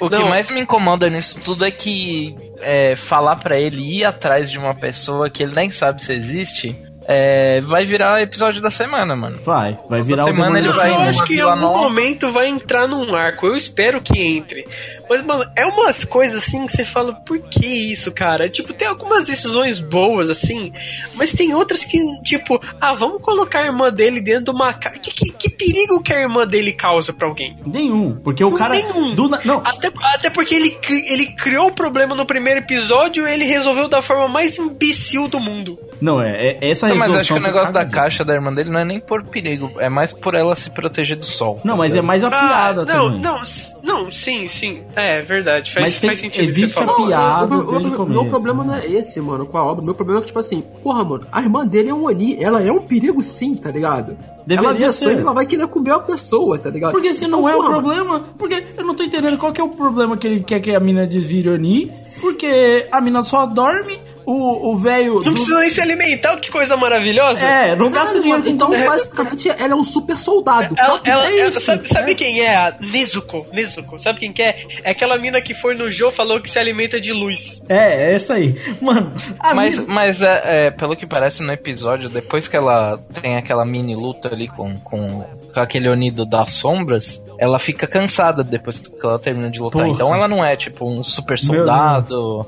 [0.00, 0.22] O Não.
[0.24, 4.58] que mais me incomoda nisso tudo é que é, falar pra ele ir atrás de
[4.58, 6.76] uma pessoa que ele nem sabe se existe
[7.12, 9.40] é, vai virar episódio da semana, mano.
[9.44, 11.10] Vai, vai virar o semana ele da vai eu semana.
[11.10, 11.78] acho que em algum Nova.
[11.78, 13.46] momento vai entrar num arco.
[13.46, 14.64] Eu espero que entre.
[15.08, 18.48] Mas, mano, é umas coisas assim que você fala, por que isso, cara?
[18.48, 20.72] Tipo, tem algumas decisões boas, assim,
[21.14, 24.90] mas tem outras que, tipo, ah, vamos colocar a irmã dele dentro de uma ca...
[24.90, 27.56] que, que, que perigo que a irmã dele causa pra alguém?
[27.66, 28.70] Nenhum, porque o cara.
[28.74, 29.12] Nenhum.
[29.16, 33.32] do na- não, Até, até porque ele, ele criou o problema no primeiro episódio e
[33.32, 35.76] ele resolveu da forma mais imbecil do mundo.
[36.00, 38.52] Não, é, é essa Não, mas resolução acho que o negócio da caixa da irmã
[38.52, 41.60] dele não é nem por perigo, é mais por ela se proteger do sol.
[41.64, 43.20] Não, mas é mais a Ah, piada não, também.
[43.20, 43.40] não,
[43.82, 44.82] não, sim, sim.
[44.96, 45.72] É, verdade.
[45.72, 47.06] Faz, Mas tem- faz sentido o que existe você a falou.
[47.06, 49.84] piada Não, o- o- o o- Meu problema não é esse, mano, com a obra.
[49.84, 52.62] Meu problema é que, tipo assim, porra, mano, a irmã dele é um Oni, ela
[52.62, 54.16] é um perigo sim, tá ligado?
[54.46, 55.04] Deveria ela vê ser.
[55.04, 56.92] sangue, ela vai querer comer a pessoa, tá ligado?
[56.92, 59.52] Porque se Então, não é o porra, mano, problema, porque eu não tô entendendo qual
[59.52, 63.22] que é o problema que ele quer que a mina desvire Oni, porque a mina
[63.22, 65.14] só dorme, o o velho.
[65.14, 67.44] Não do- precisa nem se alimentar, que coisa maravilhosa.
[67.44, 70.74] É, não gasta dinheiro Então, basicamente, ela é um super soldado.
[70.78, 72.14] Ela, ela- É ela- isso, sabe, sabe é.
[72.14, 73.46] quem é a Nezuko?
[73.52, 74.56] Nezuko, sabe quem que é?
[74.84, 77.60] É aquela mina que foi no Jô falou que se alimenta de luz.
[77.68, 78.54] É, é essa aí.
[78.80, 82.98] Mano, a Mas, mina- mas é, é, pelo que parece no episódio, depois que ela
[83.20, 88.42] tem aquela mini luta ali com, com, com aquele Onido das sombras, ela fica cansada
[88.44, 89.82] depois que ela termina de lutar.
[89.82, 89.92] Porra.
[89.94, 92.46] Então ela não é tipo um super soldado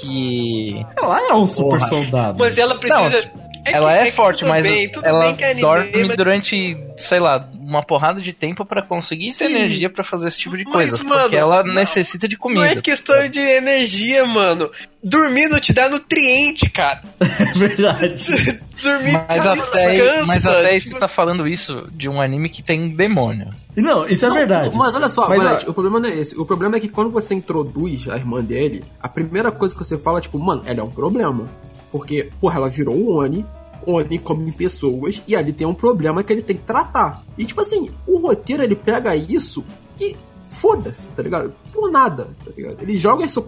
[0.00, 0.84] que.
[0.96, 1.86] ela é um super Porra.
[1.88, 2.38] soldado.
[2.38, 3.22] Mas ela precisa.
[3.22, 6.04] que- ela é, que forte, tudo mas bem, tudo ela bem que é anime, dorme
[6.06, 9.56] mas- durante, sei lá, uma porrada de tempo pra conseguir ter Sim.
[9.56, 11.02] energia pra fazer esse tipo de Mas, coisas.
[11.02, 12.64] mano, porque ela não- necessita de Não comida.
[12.68, 14.70] é questão de energia, mano.
[15.02, 17.02] Dormir não te dá nutriente, cara.
[17.20, 18.14] É verdade.
[18.80, 20.24] Dormir Mas te até, descansa.
[20.26, 23.48] mas até Tipo, você tá falando isso de um anime que tem demônio.
[23.76, 24.76] Não, isso é Não, verdade.
[24.76, 26.38] Mas olha só, Mas, Valete, ó, o problema não é esse.
[26.38, 29.98] O problema é que quando você introduz a irmã dele, a primeira coisa que você
[29.98, 31.46] fala é tipo, mano, ela é um problema.
[31.92, 33.44] Porque, porra, ela virou um Oni,
[33.86, 37.22] Oni come pessoas, e ali tem um problema que ele tem que tratar.
[37.36, 39.64] E tipo assim, o roteiro ele pega isso
[40.00, 40.16] e
[40.48, 41.52] foda-se, tá ligado?
[41.72, 42.78] Por nada, tá ligado?
[42.80, 43.40] Ele joga esse,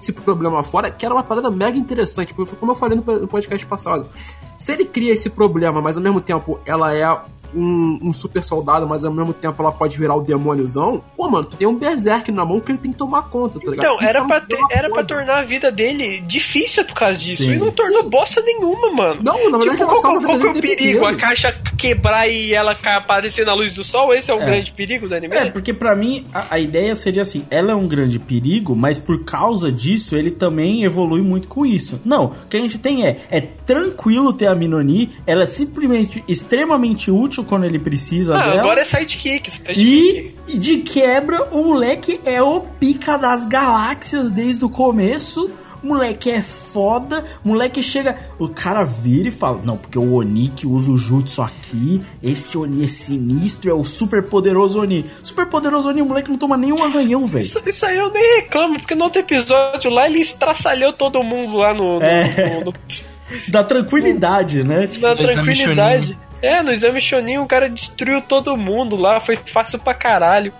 [0.00, 3.66] esse problema fora, que era uma parada mega interessante, porque como eu falei no podcast
[3.66, 4.06] passado.
[4.58, 7.04] Se ele cria esse problema, mas ao mesmo tempo ela é
[7.54, 11.44] um, um super soldado, mas ao mesmo tempo ela pode virar o demôniozão, pô, mano,
[11.46, 13.84] tu tem um berserk na mão que ele tem que tomar conta, tá ligado?
[13.84, 16.94] Então, Isso era é um pra, ter- era pra tornar a vida dele difícil por
[16.94, 17.44] causa disso.
[17.44, 17.52] Sim.
[17.54, 19.20] E não tornou bosta nenhuma, mano.
[19.22, 21.04] Não, na verdade Tipo, ela qual, qual, que é o perigo?
[21.06, 24.12] A caixa quebrar e ela aparecer na luz do sol?
[24.14, 24.46] Esse é o É.
[24.46, 25.34] grande perigo do anime?
[25.36, 28.98] É, porque pra mim a, a ideia seria assim: ela é um grande perigo, mas
[28.98, 32.00] por causa disso ele também evolui muito com isso.
[32.04, 36.22] Não, o que a gente tem é: é tranquilo ter a Minoni, ela é simplesmente
[36.28, 38.60] extremamente útil quando ele precisa Ah, dela.
[38.62, 39.50] agora é sidekick.
[39.50, 40.34] sidekick.
[40.48, 45.50] E, de quebra, o moleque é o pica das galáxias desde o começo.
[45.82, 47.22] O moleque é foda.
[47.44, 48.16] Moleque chega.
[48.38, 52.00] O cara vira e fala: Não, porque o Oni que usa o Jutsu aqui.
[52.22, 53.70] Esse Oni é sinistro.
[53.70, 55.04] É o super poderoso Oni.
[55.22, 57.44] Super poderoso Oni, o moleque não toma nenhum arranhão, velho.
[57.44, 61.58] Isso, isso aí eu nem reclamo, porque no outro episódio lá ele estraçalhou todo mundo
[61.58, 62.60] lá no, no- É.
[62.60, 62.74] no- no-
[63.48, 64.86] Da tranquilidade, né?
[64.86, 66.18] Tipo, Exame tranquilidade.
[66.44, 70.52] É, no exame Shonin o cara destruiu todo mundo lá, foi fácil pra caralho.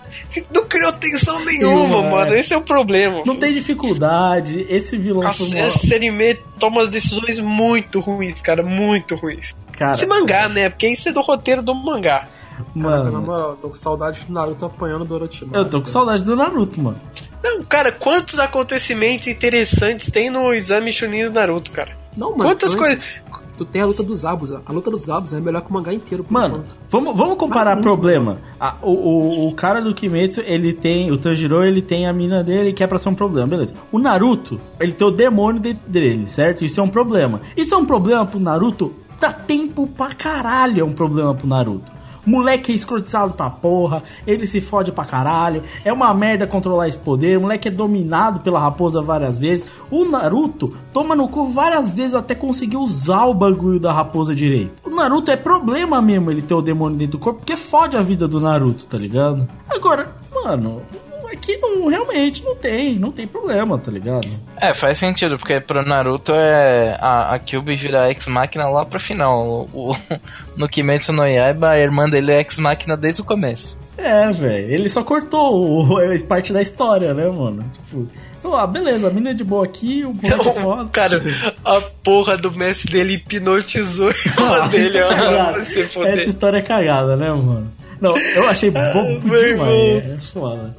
[0.50, 2.10] Não criou tensão nenhuma, Sim, é.
[2.10, 2.34] mano.
[2.34, 3.22] Esse é o problema.
[3.26, 8.62] Não tem dificuldade, esse vilão Nossa, foi esse anime toma as decisões muito ruins, cara,
[8.62, 9.54] muito ruins.
[9.72, 10.70] Cara, Esse mangá, né?
[10.70, 12.28] Porque isso é do roteiro do mangá.
[12.74, 15.58] Mano, moral, tô com saudade do Naruto apanhando do Orochimaru.
[15.58, 17.00] eu tô com saudade do Naruto, mano.
[17.42, 21.90] Não, cara, quantos acontecimentos interessantes tem no exame Chunin do Naruto, cara?
[22.16, 22.48] Não, mano.
[22.48, 23.20] Quantas coisas.
[23.56, 24.50] Tu tem a luta dos Zabus.
[24.50, 26.24] A luta dos Zabus é melhor que o mangá inteiro.
[26.28, 26.76] Mano, enquanto.
[26.88, 28.38] vamos, vamos comparar problema.
[28.60, 31.10] Ah, o, o, o cara do Kimetsu, ele tem.
[31.12, 33.74] O Tanjiro, ele tem a mina dele que é pra ser um problema, beleza.
[33.92, 36.64] O Naruto, ele tem o demônio dentro dele, certo?
[36.64, 37.40] Isso é um problema.
[37.56, 38.92] Isso é um problema pro Naruto?
[39.20, 41.93] Dá tempo pra caralho, é um problema pro Naruto.
[42.26, 46.98] Moleque é escrotizado pra porra, ele se fode pra caralho, é uma merda controlar esse
[46.98, 49.66] poder, moleque é dominado pela raposa várias vezes.
[49.90, 54.72] O Naruto toma no cu várias vezes até conseguir usar o bagulho da raposa direito.
[54.84, 58.02] O Naruto é problema mesmo ele ter o demônio dentro do corpo, porque fode a
[58.02, 59.46] vida do Naruto, tá ligado?
[59.68, 60.82] Agora, mano,
[61.28, 64.28] aqui não, realmente não tem, não tem problema, tá ligado?
[64.60, 69.68] É, faz sentido, porque pro Naruto é a, a Kyuubi vira ex-máquina lá pro final.
[69.72, 69.96] O, o-
[70.56, 73.78] no Kimetsu no Yaiba, a irmã dele é ex-máquina desde o começo.
[73.96, 77.64] É, velho, ele só cortou o, a parte da história, né, mano?
[77.72, 78.08] Tipo,
[78.42, 80.88] falou, ah, beleza, a mina é de boa aqui, o moleque é foda.
[80.90, 81.22] Cara,
[81.64, 85.08] a porra do mestre dele hipnotizou a irmã dele, ó.
[85.08, 87.70] Tá você Essa história é cagada, né, mano?
[88.00, 89.66] Não, eu achei bobo meu irmão.
[89.66, 90.10] demais.
[90.10, 90.76] É foda.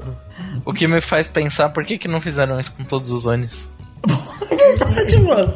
[0.66, 3.70] O que me faz pensar por que, que não fizeram isso com todos os Onis.
[4.52, 5.54] É verdade, mano.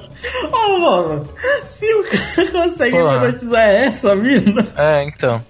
[0.52, 1.30] Ô, mano,
[1.66, 3.16] se o cara consegue Porra.
[3.28, 5.44] hipnotizar essa mina, É, então.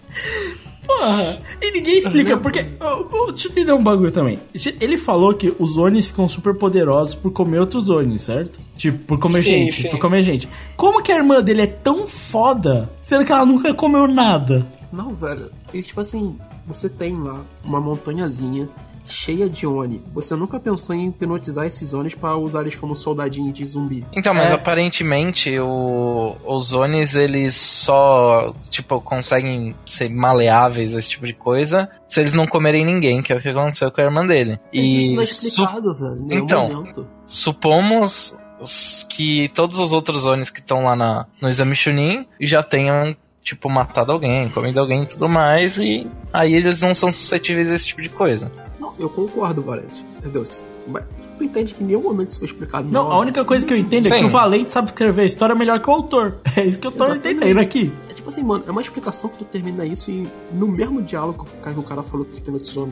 [0.85, 2.67] porra, e ninguém explica, porque.
[2.81, 4.39] ô, ô, deixa eu entender um bagulho também.
[4.81, 8.59] Ele falou que os Onis ficam super poderosos por comer outros Onis, certo?
[8.75, 9.89] Tipo, por comer Sim, gente, sim.
[9.89, 10.49] por comer gente.
[10.75, 14.65] Como que a irmã dele é tão foda, sendo que ela nunca comeu nada?
[14.91, 15.51] Não, velho.
[15.73, 18.67] E tipo assim, você tem lá uma montanhazinha
[19.09, 20.01] cheia de Oni.
[20.13, 24.05] Você nunca pensou em hipnotizar esses Onis pra usar eles como soldadinho de zumbi.
[24.13, 24.53] Então, mas É.
[24.53, 32.19] aparentemente o, os Onis eles só, tipo, conseguem ser maleáveis, esse tipo de coisa, se
[32.19, 34.59] eles não comerem ninguém, que é o que aconteceu com a irmã dele.
[34.73, 36.15] Mas E isso não é su- explicado, velho.
[36.15, 36.69] em nenhum Então.
[36.69, 37.07] momento.
[37.25, 42.61] supomos os- que todos os outros Onis que estão lá na, no exame Chunin já
[42.61, 47.71] tenham, tipo, matado alguém, comido alguém e tudo mais, e aí eles não são suscetíveis
[47.71, 48.51] a esse tipo de coisa.
[48.99, 50.05] Não, eu concordo, Valente.
[50.17, 50.43] Entendeu?
[50.87, 51.03] Mas
[51.37, 52.87] tu entende que em nenhum momento isso foi explicado.
[52.89, 54.19] Não, na a única coisa que eu entendo é Sim.
[54.19, 56.35] que o Valente sabe escrever a história melhor que o autor.
[56.57, 57.27] É isso que eu tô Exatamente.
[57.37, 57.93] entendendo aqui.
[58.09, 61.45] É tipo assim, mano, é uma explicação que tu termina isso e no mesmo diálogo
[61.63, 62.87] que o cara falou que hipnotizou a.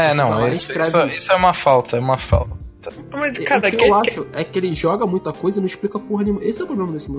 [0.00, 2.18] É, Você vai não, lá e isso, escreve isso- isso é uma falta, é uma
[2.18, 2.66] falta.
[3.12, 5.60] Mas, E cara, o que eu quer- acho é que ele joga muita coisa e
[5.60, 6.44] não explica porra nenhuma.
[6.44, 7.10] Esse é o problema desse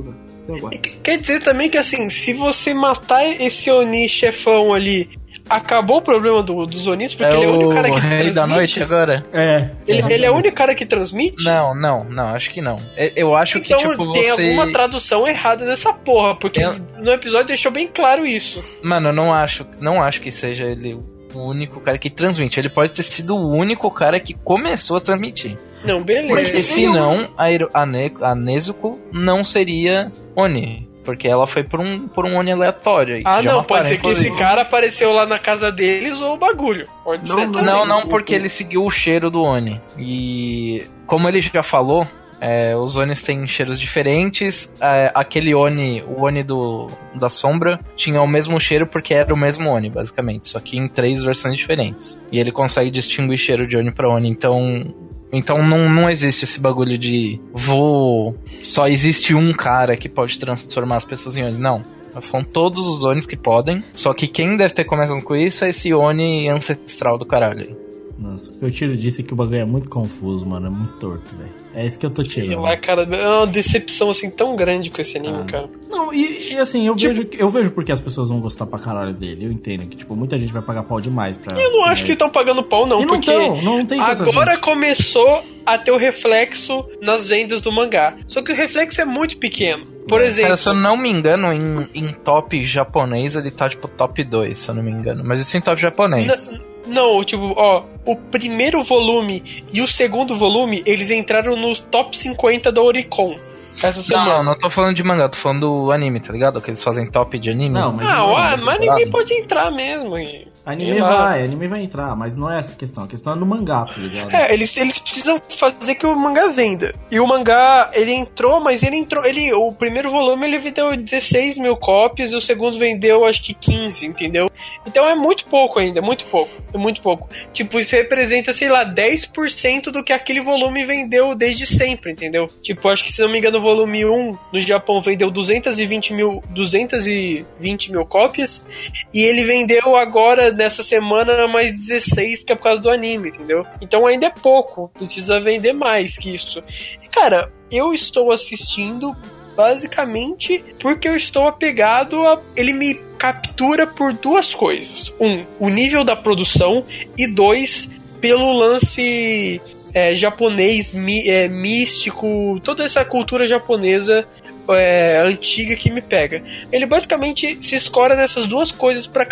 [0.47, 0.77] agora.
[0.77, 5.09] quer dizer também que, assim, se você matar esse Oni chefão ali,
[5.49, 8.09] acabou o problema do, dos Onis, porque É ele é o único cara que rei
[8.31, 8.55] da transmite?
[8.57, 9.25] noite agora?
[9.33, 9.69] É.
[9.87, 11.43] Ele, ele é o único cara que transmite?
[11.45, 12.77] Não, não, não, acho que não.
[12.95, 14.43] Eu- Eu acho Então que, tipo, tem você...
[14.43, 18.63] alguma tradução errada nessa porra, porque Eu- no episódio deixou bem claro isso.
[18.83, 20.99] Mano, eu não acho, não acho que seja ele
[21.33, 22.59] o único cara que transmite.
[22.59, 25.57] Ele pode ter sido o único cara que começou a transmitir.
[25.83, 26.29] Não, beleza.
[26.29, 30.87] Porque senão a, Iro- a, ne a Nezuko não seria Oni.
[31.07, 33.15] Porque ela foi por um, por um Oni aleatório.
[33.15, 36.37] e Ah, não, pode ser que esse cara apareceu lá na casa deles ou o
[36.37, 36.85] bagulho.
[37.01, 37.61] Pode Não, ser não.
[37.63, 39.79] Não, não, porque ele seguiu o cheiro do Oni.
[39.97, 42.05] E como ele já falou,
[42.41, 44.69] é, os Onis têm cheiros diferentes.
[44.81, 49.37] É, aquele Oni, o Oni do, da sombra, tinha o mesmo cheiro porque era o
[49.37, 50.49] mesmo Oni, basicamente.
[50.49, 52.19] Só que em três versões diferentes.
[52.29, 54.27] E ele consegue distinguir cheiro de Oni pra Oni.
[54.29, 54.93] Então.
[55.31, 58.37] Então não, não existe esse bagulho de vou.
[58.45, 61.57] Só existe um cara que pode transformar as pessoas em Oni.
[61.57, 61.97] Não.
[62.19, 63.83] São todos os Onis que podem.
[63.93, 67.86] Só que quem deve ter começado com isso é esse Oni ancestral do caralho.
[68.19, 70.67] Nossa, o que eu tiro disso é que o bagulho é muito confuso, mano.
[70.67, 71.51] É muito torto, velho.
[71.75, 72.59] É isso que eu tô tirando.
[72.61, 75.45] lá, cara, é uma decepção assim tão grande com esse anime, Ah.
[75.45, 75.69] cara.
[75.87, 78.79] Não, e, e assim, eu, Tipo- vejo, eu vejo porque as pessoas vão gostar pra
[78.79, 79.45] caralho dele.
[79.45, 81.53] Eu entendo que, tipo, muita gente vai pagar pau demais pra.
[81.61, 84.53] Eu não acho que estão pagando pau, não, E não porque tão, não tem agora
[84.53, 84.61] gente.
[84.61, 88.15] começou a ter o reflexo nas vendas do mangá.
[88.27, 89.85] Só que o reflexo é muito pequeno.
[90.07, 93.87] Por exemplo, Cara, se eu não me engano, em, em top japonês ele tá tipo
[93.89, 95.21] top 2, se eu não me engano.
[95.23, 96.47] Mas isso em top japonês.
[96.47, 102.17] N- Não, tipo, ó, o primeiro volume e o segundo volume, eles entraram no top
[102.17, 103.35] 50 da Oricon
[103.83, 104.37] essa Não, semana.
[104.37, 106.59] não, não tô falando de mangá, tô falando do anime, tá ligado?
[106.61, 107.69] Que eles fazem top de anime.
[107.69, 108.09] Não, mas.
[108.09, 110.17] Ah, não, não, mas ninguém pode entrar mesmo.
[110.17, 113.05] e- Anime vai, anime vai entrar, mas não é essa a questão.
[113.05, 114.35] A questão é no mangá, tá ligado?
[114.35, 116.93] É, eles, eles precisam fazer que o mangá venda.
[117.09, 119.23] E o mangá, ele entrou, mas ele entrou.
[119.23, 123.53] Ele, o primeiro volume ele vendeu 16 mil cópias, e o segundo vendeu acho que
[123.53, 124.47] 15, entendeu?
[124.85, 126.51] Então é muito pouco ainda, muito pouco.
[126.73, 127.29] É muito pouco.
[127.53, 132.45] Tipo, isso representa, sei lá, 10% do que aquele volume vendeu desde sempre, entendeu?
[132.61, 136.43] Tipo, acho que se não me engano, o volume 1 no Japão vendeu 220 mil,
[136.49, 138.65] 220 mil cópias.
[139.13, 143.65] E ele vendeu agora nessa semana mais 16, que é por causa do anime, entendeu?
[143.79, 146.63] Então ainda é pouco, precisa vender mais que isso.
[147.01, 149.15] E cara, eu estou assistindo
[149.55, 152.41] basicamente porque eu estou apegado a.
[152.55, 156.83] Ele me captura por duas coisas: um, o nível da produção,
[157.17, 157.89] e dois,
[158.19, 159.61] pelo lance
[159.93, 160.93] é, japonês,
[161.25, 164.27] é, místico, toda essa cultura japonesa
[164.69, 166.43] é, antiga que me pega.
[166.71, 169.25] Ele basicamente se escora nessas duas coisas para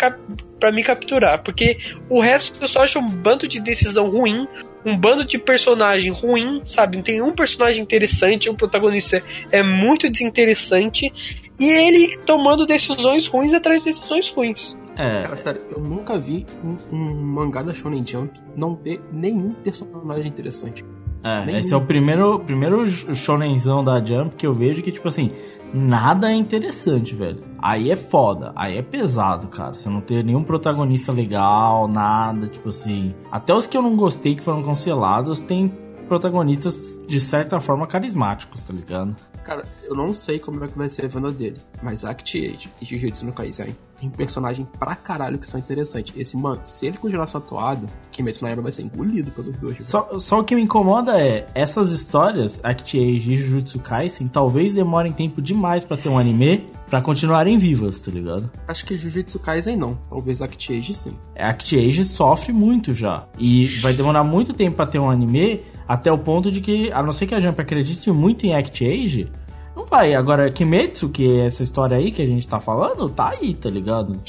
[0.58, 1.76] para me capturar, porque
[2.08, 4.48] o resto eu só acho um bando de decisão ruim,
[4.86, 6.96] um bando de personagem ruim, sabe?
[6.96, 9.22] Não tem um personagem interessante, o protagonista
[9.52, 11.12] é muito desinteressante
[11.60, 14.76] e ele tomando decisões ruins atrás de decisões ruins.
[14.98, 15.24] É.
[15.24, 20.28] Cara, sério, eu nunca vi um, um mangá da Shonen Jump não ter nenhum personagem
[20.28, 20.84] interessante.
[21.26, 21.58] É, nenhum.
[21.58, 25.32] esse é o primeiro, primeiro shonenzão da Jump que eu vejo que, tipo assim,
[25.74, 27.42] nada é interessante, velho.
[27.58, 29.74] Aí é foda, aí é pesado, cara.
[29.74, 33.12] Você não ter nenhum protagonista legal, nada, tipo assim.
[33.28, 35.72] Até os que eu não gostei que foram cancelados tem
[36.06, 39.16] protagonistas de certa forma carismáticos, tá ligado?
[39.46, 42.68] Cara, eu não sei como é que vai ser a venda dele, mas Act Age
[42.82, 46.12] e Jujutsu no Kaisen tem personagem pra caralho que são interessantes.
[46.16, 49.86] Esse, mano, se ele continuar sua atuado, Kimetsu no Yaiba vai ser engolido pelos dois.
[49.86, 54.74] Só, só o que me incomoda é, essas histórias, Act Age e Jujutsu Kaisen, talvez
[54.74, 58.50] demorem tempo demais para ter um anime para continuarem vivas, tá ligado?
[58.66, 61.16] Acho que Jujutsu Kaisen não, talvez Act Age sim.
[61.36, 66.10] Act Age sofre muito já, e vai demorar muito tempo para ter um anime até
[66.10, 69.30] o ponto de que, a não ser que a Jump acredite muito em Act Age,
[69.74, 70.14] não vai.
[70.14, 73.68] Agora, Kimetsu, que é essa história aí que a gente tá falando, tá aí, tá
[73.68, 74.20] ligado?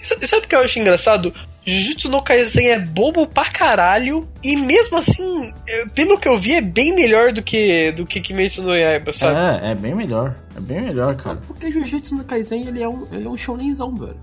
[0.00, 1.32] E sabe o que eu acho engraçado?
[1.66, 6.54] Jujutsu no Kaisen é bobo pra caralho e mesmo assim, é, pelo que eu vi,
[6.54, 9.64] é bem melhor do que do que Kimetsu no Yaiba, sabe?
[9.64, 10.34] É, é bem melhor.
[10.56, 11.38] É bem melhor, cara.
[11.46, 14.16] Porque Jujutsu no Kaisen, ele é um, ele é um shonenzão, velho.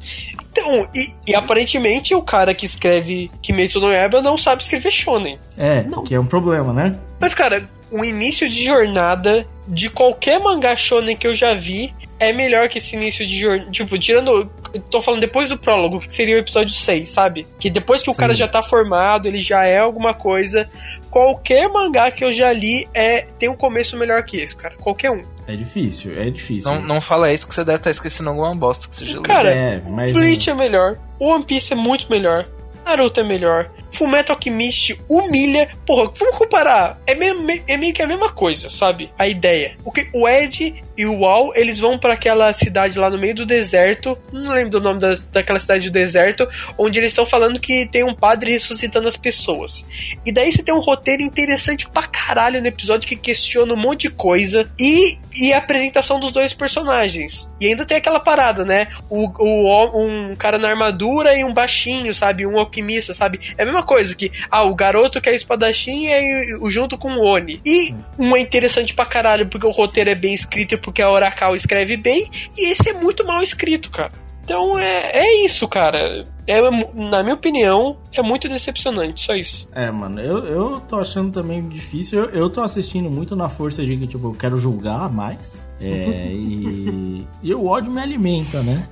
[0.52, 5.39] Então, e, e, aparentemente o cara que escreve Kimetsu no Yaiba não sabe escrever shonen.
[5.58, 6.04] É, não.
[6.04, 6.96] que é um problema, né?
[7.20, 12.32] Mas, cara, o início de jornada de qualquer mangá shonen que eu já vi é
[12.32, 13.72] melhor que esse início de jornada.
[13.72, 14.45] Tipo, tirando.
[14.91, 17.47] Tô falando depois do prólogo, que seria o episódio 6, sabe?
[17.59, 18.11] Que depois que Sim.
[18.11, 20.69] o cara já tá formado, ele já é alguma coisa.
[21.09, 24.76] Qualquer mangá que eu já li é tem um começo melhor que esse, cara.
[24.76, 25.24] Qualquer um.
[25.47, 26.72] É difícil, é difícil.
[26.72, 29.24] Não, não fala isso que você deve estar esquecendo alguma bosta que você já leu.
[29.24, 30.13] Cara, é, mas...
[30.13, 30.97] Bleach é melhor.
[31.19, 32.47] One Piece é muito melhor.
[32.86, 33.69] Naruto é melhor.
[33.92, 35.70] Fullmetal Alchemist humilha.
[35.86, 37.00] Porra, vamos comparar.
[37.06, 39.12] É meio, é meio que a mesma coisa, sabe?
[39.18, 39.76] A ideia.
[39.84, 43.36] O, que, o Ed e o Wall, eles vão para aquela cidade lá no meio
[43.36, 44.18] do deserto.
[44.32, 46.48] Não lembro do nome da, daquela cidade do deserto.
[46.78, 49.86] Onde eles estão falando que tem um padre ressuscitando as pessoas.
[50.26, 54.02] E daí você tem um roteiro interessante pra caralho no episódio que questiona um monte
[54.02, 54.70] de coisa.
[54.80, 57.50] E, e a apresentação dos dois personagens.
[57.60, 58.88] E ainda tem aquela parada, né?
[59.10, 62.46] O, o, um cara na armadura e um baixinho, sabe?
[62.46, 63.39] Um alquimista, sabe?
[63.58, 67.25] É a mesma coisa que, ah, o garoto que é espadachim e junto com o
[67.25, 67.61] Oni.
[67.65, 71.55] E uma interessante pra caralho, porque o roteiro é bem escrito e porque a Oracal
[71.55, 74.11] escreve bem, e esse é muito mal escrito, cara.
[74.43, 76.25] Então é, é isso, cara.
[76.47, 76.59] É,
[76.93, 79.69] na minha opinião, é muito decepcionante, só isso.
[79.73, 82.23] É, mano, eu, eu tô achando também difícil.
[82.23, 85.61] Eu, eu tô assistindo muito na força de que, tipo, eu quero julgar mais.
[85.79, 85.86] É,
[86.34, 88.88] e, e o ódio me alimenta, né?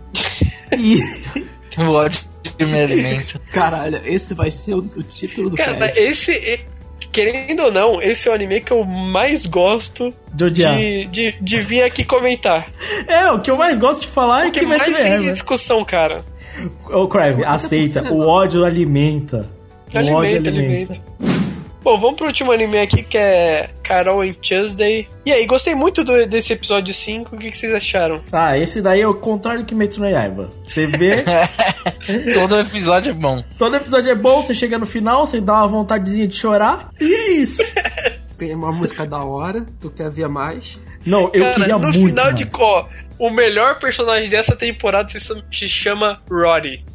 [0.78, 1.00] E.
[1.78, 2.20] o ódio
[2.60, 3.40] me alimenta.
[3.52, 6.00] Caralho, esse vai ser o, o título do Cara, cast.
[6.00, 6.66] esse
[7.12, 11.84] querendo ou não, esse é o anime que eu mais gosto de, de, de, vir
[11.84, 12.68] aqui comentar.
[13.08, 16.24] É, o que eu mais gosto de falar é que mais tem de discussão, cara.
[16.92, 18.04] Ô, Crave, aceita.
[18.04, 19.50] O ódio alimenta.
[19.94, 20.94] O alimenta, ódio alimenta.
[20.94, 21.49] alimenta.
[21.82, 25.08] Bom, vamos pro último anime aqui que é Carol and Tuesday.
[25.26, 27.34] E aí, gostei muito do, desse episódio 5.
[27.36, 28.22] O que, que, vocês acharam?
[28.32, 30.50] Ah, esse daí é o contrário que Metsu no Yaiba.
[30.68, 31.24] Você vê.
[32.36, 33.42] Todo episódio é bom.
[33.58, 36.90] Todo episódio é bom, você chega no final, você dá uma vontadezinha de chorar.
[37.00, 37.64] E é isso.
[38.38, 40.80] Tem uma música da hora, tu quer ver mais?
[41.06, 42.00] Não, eu Cara, queria no muito.
[42.00, 42.36] No final mais.
[42.36, 42.90] de có,
[43.20, 46.86] o melhor personagem dessa temporada se chama Roddy.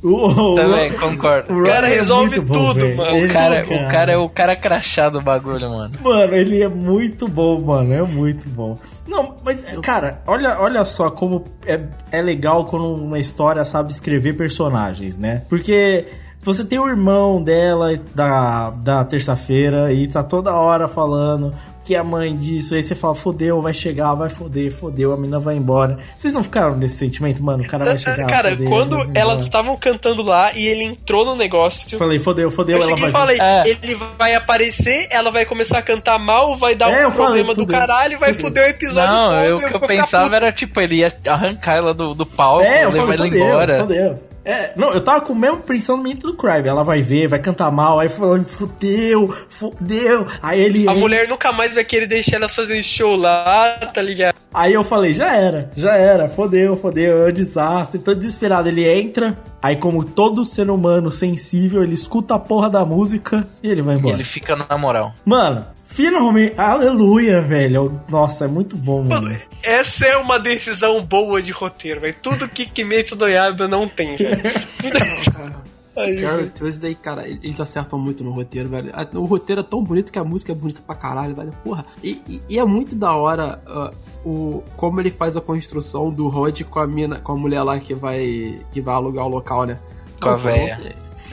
[0.57, 1.53] Também, concordo.
[1.53, 3.25] O cara é resolve tudo, bom, mano.
[3.25, 5.93] O cara, o cara é o cara crachado do bagulho, mano.
[6.03, 7.93] Mano, ele é muito bom, mano.
[7.93, 8.79] É muito bom.
[9.07, 11.79] Não, mas, cara, olha, olha só como é,
[12.11, 15.43] é legal quando uma história sabe escrever personagens, né?
[15.49, 16.07] Porque
[16.45, 21.55] Você tem o irmão dela da, da terça-feira e tá toda hora falando
[21.85, 22.74] que é a mãe disso.
[22.74, 25.99] Aí você fala, fodeu, vai chegar, vai foder, fodeu, a menina vai embora.
[26.16, 27.62] Vocês não ficaram nesse sentimento, mano?
[27.62, 28.26] O cara vai chegar.
[28.26, 31.99] Cara, fodeu, quando vai elas estavam cantando lá e ele entrou no negócio.
[31.99, 33.62] Falei, fodeu, fodeu, Eu ela vai e falei, É.
[33.68, 37.55] ele vai aparecer, ela vai começar a cantar mal, vai dar É, um falei, problema
[37.55, 38.47] do caralho vai fudeu.
[38.47, 39.37] fuder o episódio Não, todo.
[39.39, 40.37] eu, e o que eu pensava puto.
[40.37, 43.80] era tipo, ele ia arrancar ela do, do palco, É, levar ela fodeu, embora.
[43.80, 44.22] fodeu.
[44.45, 46.68] É, não, eu tava com o mesmo pensando no do Crive.
[46.68, 50.26] Ela vai ver, vai cantar mal, aí falando, fodeu, fodeu.
[50.42, 50.86] Aí ele.
[50.88, 54.34] A ele- mulher nunca mais vai querer deixar elas fazerem show lá, tá ligado?
[54.53, 58.68] Aí eu falei, já era, já era, fodeu, fodeu, é um desastre, tô desesperado.
[58.68, 63.68] Ele entra, aí como todo ser humano sensível, ele escuta a porra da música e
[63.68, 64.14] ele vai E embora.
[64.14, 65.12] ele fica na moral.
[65.24, 68.01] Mano, finalmente, aleluia, velho.
[68.09, 69.34] Nossa, é muito bom, mano.
[69.62, 72.16] Essa é uma decisão boa de roteiro, velho.
[72.22, 74.42] Tudo que Kimetsu no Yaiba não tem, velho.
[75.97, 78.90] Aí, Carol Tuesday, cara, eles acertam muito no roteiro, velho.
[78.92, 81.53] A- O roteiro é tão bonito que a música é bonita pra caralho, velho.
[81.62, 81.84] Porra.
[82.03, 83.92] E, e- e é muito da hora ah,
[84.24, 87.78] o, como ele faz a construção do Rod com a mina, com a mulher lá
[87.78, 89.78] que vai, que vai alugar o local, né?
[90.20, 90.38] Com a Não,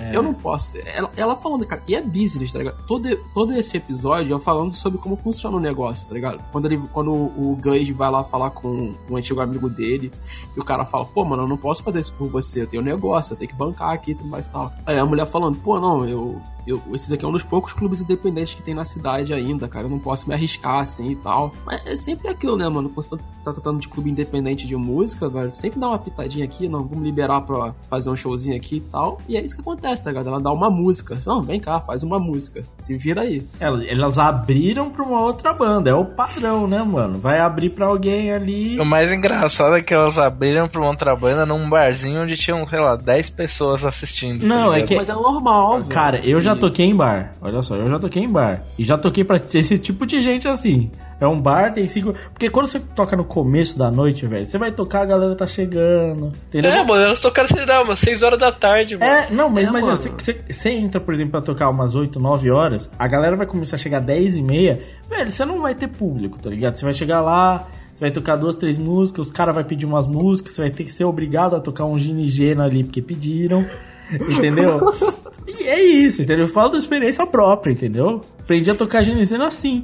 [0.02, 0.10] véia.
[0.10, 0.72] Eu, eu não posso.
[0.86, 2.86] Ela, ela falando, cara, e é business, tá ligado?
[2.86, 6.44] Todo, todo esse episódio é falando sobre como funciona o negócio, tá ligado?
[6.52, 10.12] Quando, ele, quando o Gage vai lá falar com um antigo amigo dele,
[10.56, 12.82] e o cara fala, pô, mano, eu não posso fazer isso por você, eu tenho
[12.82, 14.72] um negócio, eu tenho que bancar aqui e tudo mais e tal.
[14.86, 16.82] Aí a mulher falando, pô, não, eu, eu.
[16.94, 19.86] Esses aqui é um dos poucos clubes independentes que tem na cidade ainda, cara.
[19.86, 21.52] Eu não posso me arriscar assim e tal.
[21.66, 22.90] Mas é sempre aquilo, né, mano?
[22.90, 26.46] Quando você tá, tá tratando de clube independente de música, velho, sempre dá uma pitadinha
[26.46, 29.20] aqui, não, vamos liberar pra fazer um showzinho aqui e tal.
[29.28, 30.28] E é isso que acontece, tá ligado?
[30.30, 31.18] Ela dá uma música.
[31.26, 32.62] Não, vem cá, faz uma música.
[32.78, 33.44] Se vira aí.
[33.60, 37.20] Elas, elas abriram pra uma outra banda, é o padrão, né, mano?
[37.20, 38.80] Vai abrir pra alguém ali.
[38.80, 42.66] O mais engraçado é que elas abriram pra uma outra banda num barzinho onde tinham,
[42.68, 44.42] sei lá, 10 pessoas assistindo.
[44.42, 44.88] tá Não, é ligado?
[44.88, 45.88] que- Mas é normal, velho.
[45.90, 47.32] Cara, eu já toquei em bar.
[47.42, 48.64] Olha só, eu já toquei em bar.
[48.78, 50.92] E já toquei pra esse tipo de gente assim.
[51.22, 52.14] É um bar, tem cinco.
[52.34, 55.46] Porque quando você toca no começo da noite, velho, você vai tocar, a galera tá
[55.46, 56.34] chegando.
[56.50, 56.72] Entendeu?
[56.72, 59.10] É, mano, elas tocaram, sei lá, umas 6 horas da tarde, mano.
[59.12, 60.02] É, não, mas É, imagina, mano.
[60.02, 63.46] você, você- você entra, por exemplo, pra tocar umas 8, 9 horas, a galera vai
[63.46, 66.74] começar a chegar 10 e meia, velho, você não vai ter público, tá ligado?
[66.76, 70.08] Você vai chegar lá, você vai tocar duas, três músicas, os caras vão pedir umas
[70.08, 73.64] músicas, você vai ter que ser obrigado a tocar um ginigeno ali porque pediram,
[74.12, 74.92] entendeu?
[75.48, 76.46] e é isso, entendeu?
[76.46, 78.22] Eu falo da experiência própria, entendeu?
[78.40, 79.84] Aprendi a tocar ginigeno assim,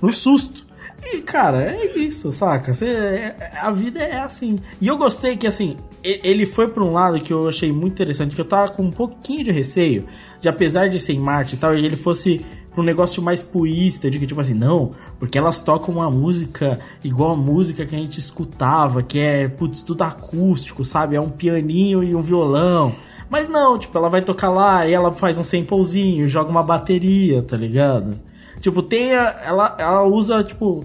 [0.00, 0.69] no susto.
[1.02, 2.72] E, cara, é isso, saca?
[2.74, 4.58] Você, é- a vida é assim.
[4.80, 8.34] E eu gostei que, assim, ele foi pra um lado que eu achei muito interessante,
[8.34, 10.06] que eu tava com um pouquinho de receio,
[10.40, 14.08] de apesar de ser em Marte e tal, ele fosse pra um negócio mais puísta,
[14.10, 17.98] de que, tipo assim, não, porque elas tocam uma música igual a música que a
[17.98, 21.16] gente escutava, que é, putz, tudo acústico, sabe?
[21.16, 22.94] É um pianinho e um violão.
[23.28, 27.42] Mas não, tipo, ela vai tocar lá e ela faz um samplezinho, joga uma bateria,
[27.42, 28.16] tá ligado?
[28.60, 30.84] Tipo, tem a, ela, ela usa, tipo,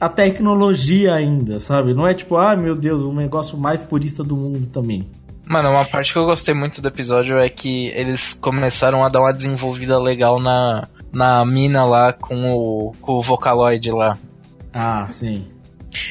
[0.00, 1.94] a tecnologia ainda, sabe?
[1.94, 5.08] Não é tipo, ah, meu Deus, o negócio mais purista do mundo também.
[5.46, 9.20] Mano, uma parte que eu gostei muito do episódio é que eles começaram a dar
[9.20, 14.18] uma desenvolvida legal na, na mina lá com o, com o Vocaloid lá.
[14.72, 15.46] Ah, sim.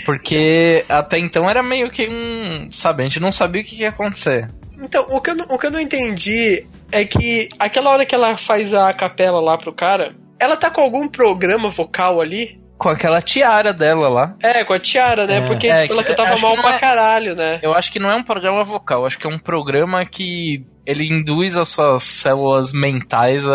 [0.05, 2.71] Porque até então era meio que um.
[2.71, 4.49] Sabe, a gente não sabia o que ia acontecer.
[4.79, 8.15] Então, o que, eu não, o que eu não entendi é que aquela hora que
[8.15, 12.59] ela faz a capela lá pro cara, ela tá com algum programa vocal ali?
[12.77, 14.35] Com aquela tiara dela lá.
[14.41, 15.37] É, com a tiara, né?
[15.37, 15.41] É.
[15.47, 17.59] Porque É, ela que- cantava acho que mal não pra é- caralho, né?
[17.61, 21.05] Eu acho que não é um programa vocal, acho que é um programa que ele
[21.07, 23.53] induz as suas células mentais a,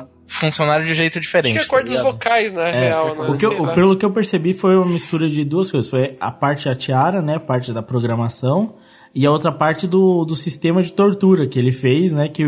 [0.00, 1.56] a funcionar de jeito diferente.
[1.56, 2.12] Acho que é tá cordas ligado?
[2.12, 2.70] vocais, né?
[2.76, 3.28] É, real, né?
[3.30, 5.90] o que eu- pelo que eu percebi foi uma mistura de duas coisas.
[5.90, 7.36] Foi a parte da tiara, né?
[7.36, 8.76] A parte da programação.
[9.14, 12.28] E a outra parte do, do sistema de tortura que ele fez, né?
[12.28, 12.44] Que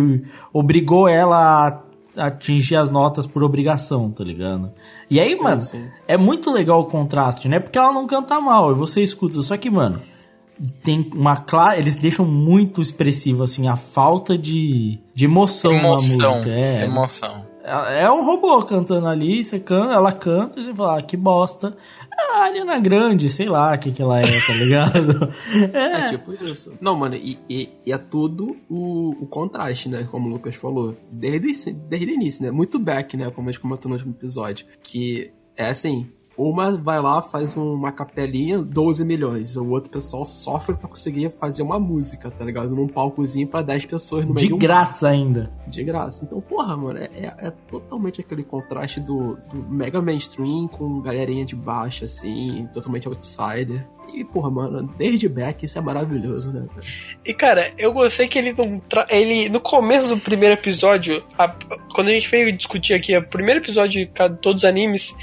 [0.52, 1.82] obrigou ela a
[2.16, 4.70] atingir as notas por obrigação, tá ligado?
[5.08, 5.88] E aí, mano, sim.
[6.06, 7.58] é muito legal o contraste, né?
[7.58, 9.40] Porque ela não canta mal, e você escuta.
[9.42, 10.00] Só que, mano,
[10.82, 11.78] tem uma clara.
[11.78, 16.18] Eles deixam muito expressivo, assim, a falta de, de emoção, Emoção.
[16.18, 16.50] na música.
[16.50, 17.46] É, Emoção.
[17.64, 21.76] é um robô cantando ali, você canta, ela canta e você fala, ah, que bosta.
[22.18, 25.32] A Ariana Grande, sei lá o que, que ela é, tá ligado?
[25.72, 26.72] É É, tipo isso.
[26.80, 30.06] Não, mano, e, e- e é tudo o, o contraste, né?
[30.10, 30.96] Como o Lucas falou.
[31.10, 32.50] Desde, desde o início, né?
[32.50, 33.30] Muito back, né?
[33.30, 34.66] Como a gente comentou no último episódio.
[34.82, 36.10] Que é assim.
[36.36, 39.56] Uma vai lá, faz uma capelinha, 12 milhões.
[39.56, 42.74] O outro pessoal sofre pra conseguir fazer uma música, tá ligado?
[42.74, 45.50] Num palcozinho pra 10 pessoas no meio de um grátis ainda.
[45.66, 46.24] de graça.
[46.24, 51.44] Então, porra, mano, é, é- é totalmente aquele contraste do, do mega mainstream com galerinha
[51.44, 53.86] de baixo, assim, totalmente outsider.
[54.14, 56.66] E, porra, mano, desde Beck isso é maravilhoso, né?
[57.24, 58.78] E cara, eu gostei que ele não.
[58.80, 59.06] Tra...
[59.08, 61.54] Ele, no começo do primeiro episódio, a-
[61.94, 65.14] quando a gente veio discutir aqui o primeiro episódio de todos os animes,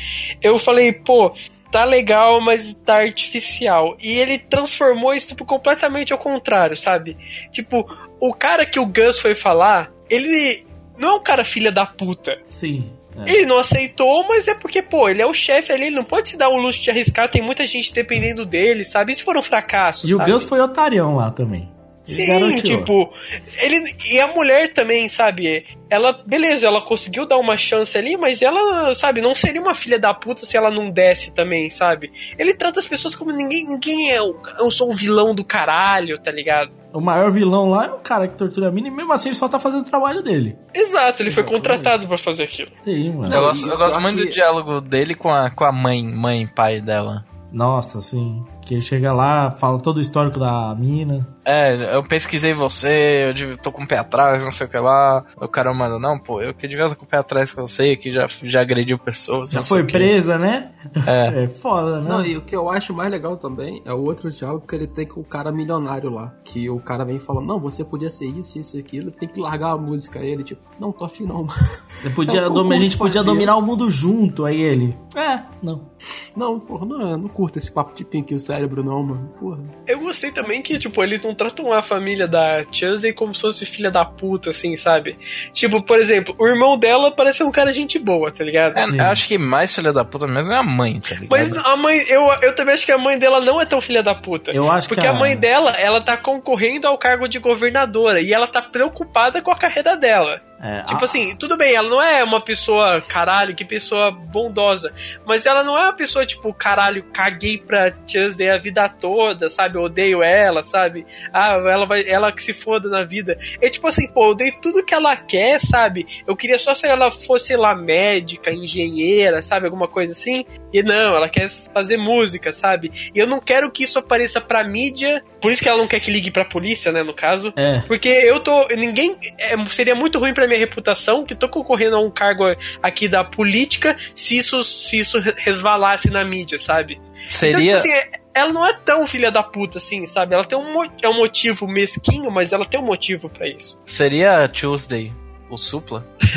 [0.42, 1.32] eu falei, pô.
[1.70, 3.98] Tá legal, mas tá artificial.
[4.02, 7.18] E ele transformou isso tipo, completamente ao contrário, sabe?
[7.52, 7.86] Tipo,
[8.22, 10.66] o cara que o Gus foi falar, ele
[10.98, 12.40] não é um cara filha da puta.
[12.50, 12.90] Sim.
[13.26, 13.32] É.
[13.32, 16.30] Ele não aceitou, mas é porque, pô, ele é o chefe ali, ele não pode
[16.30, 19.14] se dar o luxo de arriscar, tem muita gente dependendo dele, sabe?
[19.14, 20.32] Isso for um fracasso, E o sabe?
[20.32, 21.70] Gus foi otarião lá também.
[22.16, 22.80] Sim, garantiu.
[22.80, 23.14] tipo,
[23.62, 25.66] ele e a mulher também, sabe?
[25.90, 29.98] Ela, beleza, ela conseguiu dar uma chance ali, mas ela, sabe, não seria uma filha
[29.98, 32.12] da puta se ela não desse também, sabe?
[32.38, 36.20] Ele trata as pessoas como ninguém, ninguém é, o- eu sou um vilão do caralho,
[36.22, 36.76] tá ligado?
[36.94, 39.36] O maior vilão lá é o cara que tortura a mina e mesmo assim ele
[39.36, 40.58] só tá fazendo o trabalho dele.
[40.74, 42.72] Exato, ele foi contratado pra fazer aquilo.
[42.84, 43.34] Sim, mano.
[43.34, 46.48] Eu gosto, eu gosto muito do diálogo dele com a, com a mãe, mãe e
[46.48, 47.24] pai dela.
[47.52, 48.44] Nossa, sim.
[48.62, 51.26] Que ele chega lá, fala todo o histórico da mina.
[51.50, 55.24] É, eu pesquisei você, eu tô com o pé atrás, não sei o que lá.
[55.38, 57.96] O cara manda, não, pô, eu que devia estar com o pé atrás com você,
[57.96, 59.52] que já, já agrediu pessoas.
[59.52, 60.72] Já foi presa, né?
[61.06, 61.28] É.
[61.48, 62.10] É foda, né?
[62.10, 64.88] Não, e o que eu acho mais legal também é o outro diálogo que ele
[64.88, 66.34] tem com o cara milionário lá.
[66.44, 69.40] Que o cara vem falando, não, você podia ser isso, isso e aquilo, tem que
[69.40, 70.20] largar a música.
[70.20, 71.60] Aí ele, tipo, não, tô afim não, mano.
[71.90, 73.26] Você podia Eu dom- a gente podia fazer.
[73.32, 74.46] dominar o mundo junto.
[74.46, 74.96] Aí ele.
[75.16, 75.90] É, não.
[76.36, 79.30] Não, porra, não, eu não curto esse papo de pink o cérebro, não, mano.
[79.40, 79.60] Porra.
[79.88, 83.66] Eu gostei também que, tipo, eles não tratam a família da Chelsea como se fosse
[83.66, 85.18] filha da puta, assim, sabe?
[85.54, 88.78] Tipo, por exemplo, o irmão dela parece um cara gente boa, tá ligado?
[88.78, 91.30] É, eu acho que mais filha da puta mesmo é a mãe, tá ligado?
[91.30, 94.02] Mas a mãe, eu, eu também acho que a mãe dela não é tão filha
[94.02, 94.52] da puta.
[94.52, 95.12] Eu acho Porque que a...
[95.12, 99.52] a- mãe dela, ela tá concorrendo ao cargo de governadora e ela tá preocupada com
[99.52, 100.42] a carreira dela.
[100.62, 104.92] É, Tipo a- assim, tudo bem, ela não é uma pessoa, caralho, que pessoa bondosa.
[105.26, 109.78] Mas ela não é uma pessoa, tipo, caralho, caguei pra Tuesday a vida toda, sabe?
[109.78, 111.06] Eu odeio ela, sabe?
[111.32, 112.08] Ah, ela vai.
[112.08, 113.38] Ela que se foda na vida.
[113.62, 116.06] É tipo assim, pô, eu dei tudo que ela quer, sabe?
[116.26, 119.66] Eu queria só se ela fosse lá médica, engenheira, sabe?
[119.66, 120.46] Alguma coisa assim.
[120.74, 123.12] E não, ela quer fazer música, sabe?
[123.14, 125.24] E eu não quero que isso apareça pra mídia.
[125.42, 127.04] Por isso que ela não quer que ligue pra polícia, né?
[127.04, 127.54] No caso.
[127.56, 127.80] É.
[127.88, 128.68] Porque eu tô.
[128.70, 129.16] Ninguém.
[129.40, 132.44] é, seria muito ruim pra minha reputação que tô concorrendo a um cargo
[132.82, 137.00] aqui da política se isso, se isso resvalasse na mídia, sabe?
[137.28, 137.58] Seria.
[137.60, 140.36] Então, assim, é- ela não é tão filha da puta assim, sabe?
[140.36, 143.82] Ela tem um, é um motivo mesquinho, mas ela tem um motivo pra isso.
[143.86, 145.12] Seria a Tuesday
[145.50, 146.06] o supla?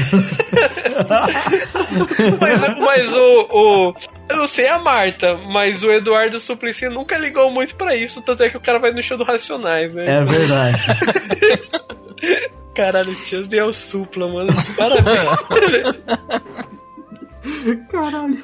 [2.41, 3.95] Mas, mas o, o.
[4.29, 8.45] Eu não sei a Marta, mas o Eduardo Suplicy nunca ligou muito pra isso, tanto
[8.45, 10.21] é que o cara vai no show do Racionais, né?
[10.21, 10.83] É verdade.
[12.75, 14.53] Caralho, Tuesday é o supla, mano.
[14.77, 16.01] Parabéns.
[17.91, 18.39] Caralho.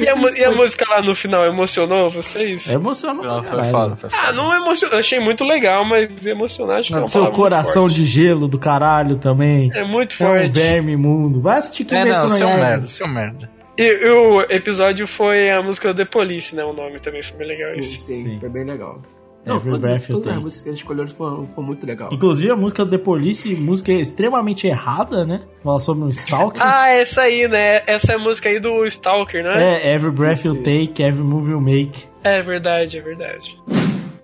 [0.00, 2.68] E a, e a música lá no final emocionou vocês?
[2.68, 3.26] É emocionante.
[3.26, 4.22] Não, foi foda, foi foda.
[4.22, 4.98] Ah, não emocionou.
[4.98, 7.94] Achei muito legal, mas emocionar acho que é Não, seu coração forte.
[7.96, 9.70] de gelo do caralho também.
[9.72, 10.48] É muito É um forte.
[10.52, 11.40] verme imundo.
[11.40, 12.62] Vai assistir É, Kimetsu não, seu Yaiba.
[12.64, 13.50] merda, seu merda.
[13.78, 16.64] E, e o episódio foi a música do The Police, né?
[16.64, 17.98] O nome também foi bem legal Sim, esse.
[18.00, 18.40] sim, Sim.
[18.40, 19.00] foi bem legal.
[19.44, 22.12] É, Não, Every todas, todas as músicas que eles escolheram foram, foram muito legal.
[22.12, 25.42] Inclusive a música do The Police, música extremamente errada, né?
[25.64, 26.62] Fala sobre um stalker.
[26.64, 27.82] Ah, essa aí, né?
[27.86, 29.82] Essa é a música aí do Stalker, né?
[29.82, 32.04] É, Every Breath You Isso, Take, Every Move You Make.
[32.22, 33.58] É verdade, é verdade.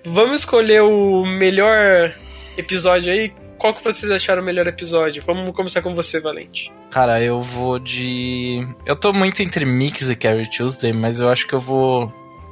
[0.07, 2.12] Vamos escolher o melhor
[2.57, 3.33] episódio aí.
[3.59, 5.21] Qual que vocês acharam o melhor episódio?
[5.27, 6.73] Vamos começar com você, Valente.
[6.91, 8.64] Cara, eu vou de.
[8.87, 12.05] Eu tô muito entre Mix e Carrie Tuesday, mas eu acho que eu vou.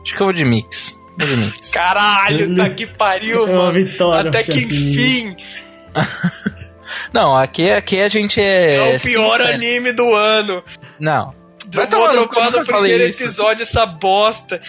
[0.03, 0.99] Acho que eu vou de Mix.
[1.73, 3.73] Caralho, tá que pariu, É uma mano.
[3.73, 5.37] vitória, Até que enfim,
[7.13, 8.93] Não, aqui, aqui a gente é.
[8.93, 9.55] é o pior sincero.
[9.55, 10.63] anime do ano.
[11.01, 11.35] Não.
[11.69, 12.29] Vai tomar no
[12.65, 13.23] primeiro isso.
[13.23, 14.61] episódio, essa bosta.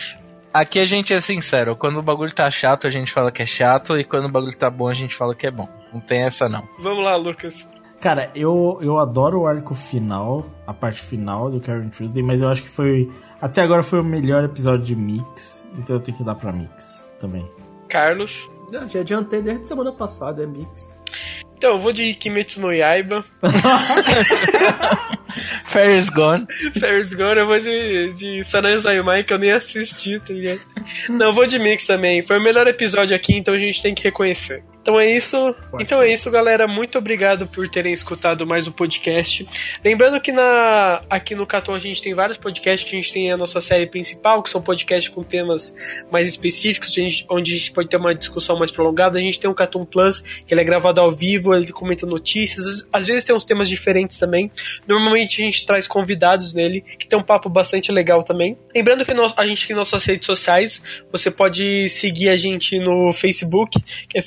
[0.54, 1.76] Aqui a gente é sincero.
[1.76, 3.98] Quando o bagulho tá chato, a gente fala que é chato.
[3.98, 5.68] E quando o bagulho tá bom, a gente fala que é bom.
[5.94, 6.68] Não tem essa, não.
[6.80, 7.68] Vamos lá, Lucas.
[8.02, 12.50] Cara, eu, eu adoro o arco final, a parte final do Karen Tuesday, mas eu
[12.50, 13.10] acho que foi.
[13.42, 17.06] Até agora foi o melhor episódio de Mix, então eu tenho que dar pra Mix
[17.20, 17.50] também.
[17.88, 18.50] Carlos.
[18.72, 20.94] Já, já adiantei desde semana passada, é mix.
[21.58, 23.26] Então, eu vou de Kimetsu no Yaiba.
[25.66, 26.46] Ferris Gone.
[26.80, 30.62] Ferris Gone, eu vou de, de Sanan Sayumai, que eu nem assisti, tá ligado?
[31.10, 32.22] Não, eu vou de Mix também.
[32.22, 34.64] Foi o melhor episódio aqui, então a gente tem que reconhecer.
[34.88, 35.54] Então é isso.
[35.82, 36.66] Então é isso, galera.
[36.66, 39.46] Muito obrigado por terem escutado mais um podcast.
[39.84, 42.88] Lembrando que na aqui no Caton a gente tem vários podcasts.
[42.88, 45.76] A gente tem a nossa série principal, que são podcasts com temas
[46.10, 46.96] mais específicos,
[47.30, 49.20] onde a gente pode ter uma discussão mais prolongada.
[49.20, 52.88] A gente tem o Caton Plus, que ele é gravado ao vivo, ele comenta notícias.
[52.90, 54.50] Às vezes tem uns temas diferentes também.
[54.88, 58.58] Normalmente a gente traz convidados nele, que tem um papo bastante legal também.
[58.74, 60.82] Lembrando que nós, a gente tem nossas redes sociais.
[61.12, 64.22] Você pode seguir a gente no Facebook, que é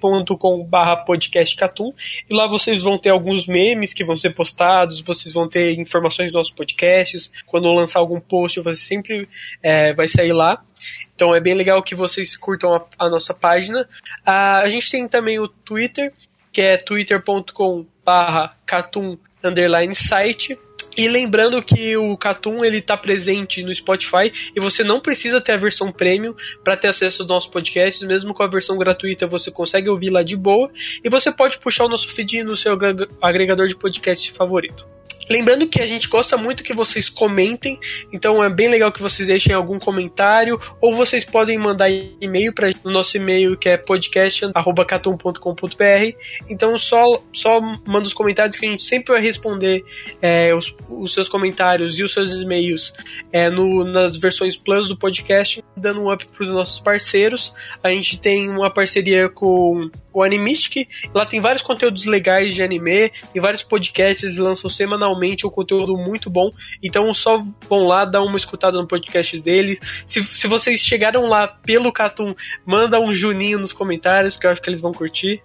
[0.00, 1.92] facebook.com/barra podcastcatum.
[2.28, 6.26] E lá vocês vão ter alguns memes que vão ser postados, vocês vão ter informações
[6.26, 7.30] dos nossos podcasts.
[7.46, 9.28] Quando lançar algum post, você sempre
[9.62, 10.62] é, vai sair lá.
[11.14, 13.82] Então é bem legal que vocês curtam a, a nossa página.
[14.26, 16.12] Uh, a gente tem também o Twitter,
[16.52, 20.56] que é twitter.com barra catum underline site.
[20.98, 25.52] E lembrando que o Catum ele tá presente no Spotify e você não precisa ter
[25.52, 26.34] a versão premium
[26.64, 30.24] para ter acesso aos nossos podcasts, mesmo com a versão gratuita você consegue ouvir lá
[30.24, 30.68] de boa
[31.04, 32.76] e você pode puxar o nosso feed no seu
[33.22, 34.97] agregador de podcast favorito.
[35.28, 37.78] Lembrando que a gente gosta muito que vocês comentem,
[38.12, 42.70] então é bem legal que vocês deixem algum comentário, ou vocês podem mandar e-mail para
[42.84, 46.16] o nosso e-mail que é podcast.catum.com.br.
[46.48, 49.84] Então só, só manda os comentários que a gente sempre vai responder
[50.22, 52.92] é, os, os, seus comentários e os seus e-mails
[53.32, 57.52] é, no, nas versões Plus do podcast, dando um up para os nossos parceiros.
[57.82, 60.88] A gente tem uma parceria com o Animistic.
[61.14, 66.30] Lá tem vários conteúdos legais de anime, e vários podcasts, lançam semanalmente um conteúdo muito
[66.30, 66.50] bom.
[66.82, 69.78] Então só vão lá dar uma escutada no podcast dele.
[70.06, 72.34] Se, se vocês chegaram lá pelo Catum,
[72.64, 75.42] manda um Juninho nos comentários, que eu acho que eles vão curtir.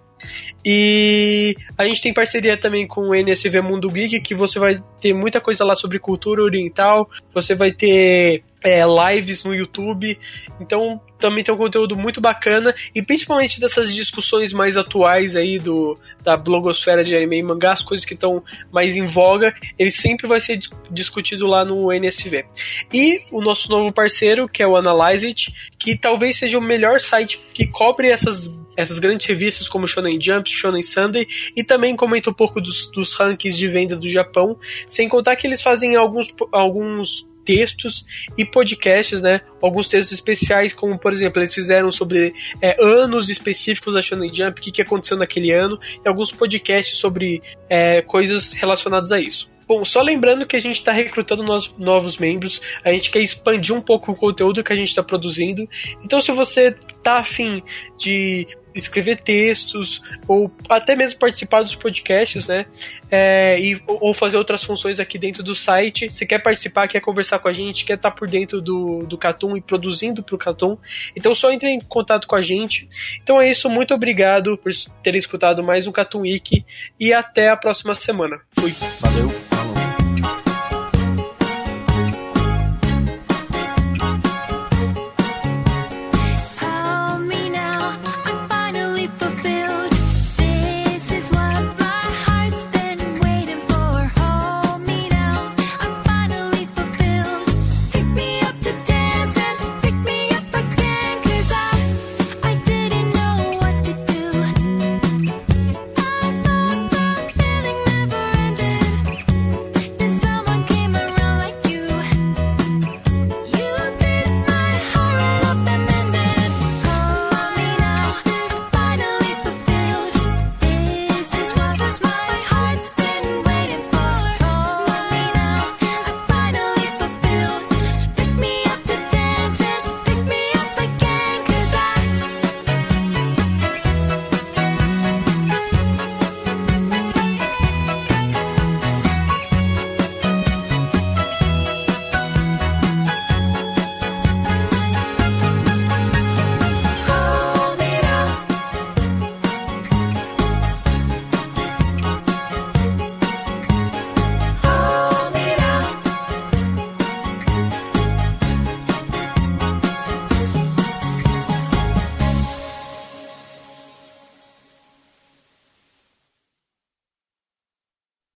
[0.64, 5.12] E a gente tem parceria também com o NSV Mundo Geek, que você vai ter
[5.12, 10.18] muita coisa lá sobre cultura oriental, você vai ter é, lives no YouTube.
[10.58, 15.98] Então também tem um conteúdo muito bacana e principalmente dessas discussões mais atuais aí do
[16.22, 18.42] da blogosfera de anime e mangá, as coisas que estão
[18.72, 20.58] mais em voga, ele sempre vai ser
[20.90, 22.46] discutido lá no NSV.
[22.92, 26.98] E o nosso novo parceiro, que é o Analyze It, que talvez seja o melhor
[26.98, 32.30] site que cobre essas essas grandes revistas como Shonen Jump, Shonen Sunday e também comenta
[32.30, 34.58] um pouco dos, dos rankings de venda do Japão,
[34.88, 38.04] sem contar que eles fazem alguns, alguns textos
[38.36, 39.40] e podcasts, né?
[39.62, 44.60] Alguns textos especiais, como por exemplo, eles fizeram sobre é, anos específicos da Shonen Jump,
[44.60, 49.52] o que, que aconteceu naquele ano, e alguns podcasts sobre é, coisas relacionadas a isso.
[49.66, 51.42] Bom, só lembrando que a gente está recrutando
[51.78, 55.66] novos membros, a gente quer expandir um pouco o conteúdo que a gente está produzindo.
[56.04, 56.72] Então, se você
[57.02, 57.62] tá afim
[57.98, 62.66] de escrever textos ou até mesmo participar dos podcasts, né?
[63.10, 66.12] É, e, ou fazer outras funções aqui dentro do site.
[66.12, 69.56] Se quer participar, quer conversar com a gente, quer estar por dentro do, do Catum
[69.56, 70.76] e produzindo para o Catum,
[71.16, 72.88] então só entre em contato com a gente.
[73.22, 74.72] Então é isso, muito obrigado por
[75.02, 76.64] terem escutado mais um Catum Week
[76.98, 78.40] e até a próxima semana.
[78.58, 78.72] Fui.
[79.00, 79.53] Valeu.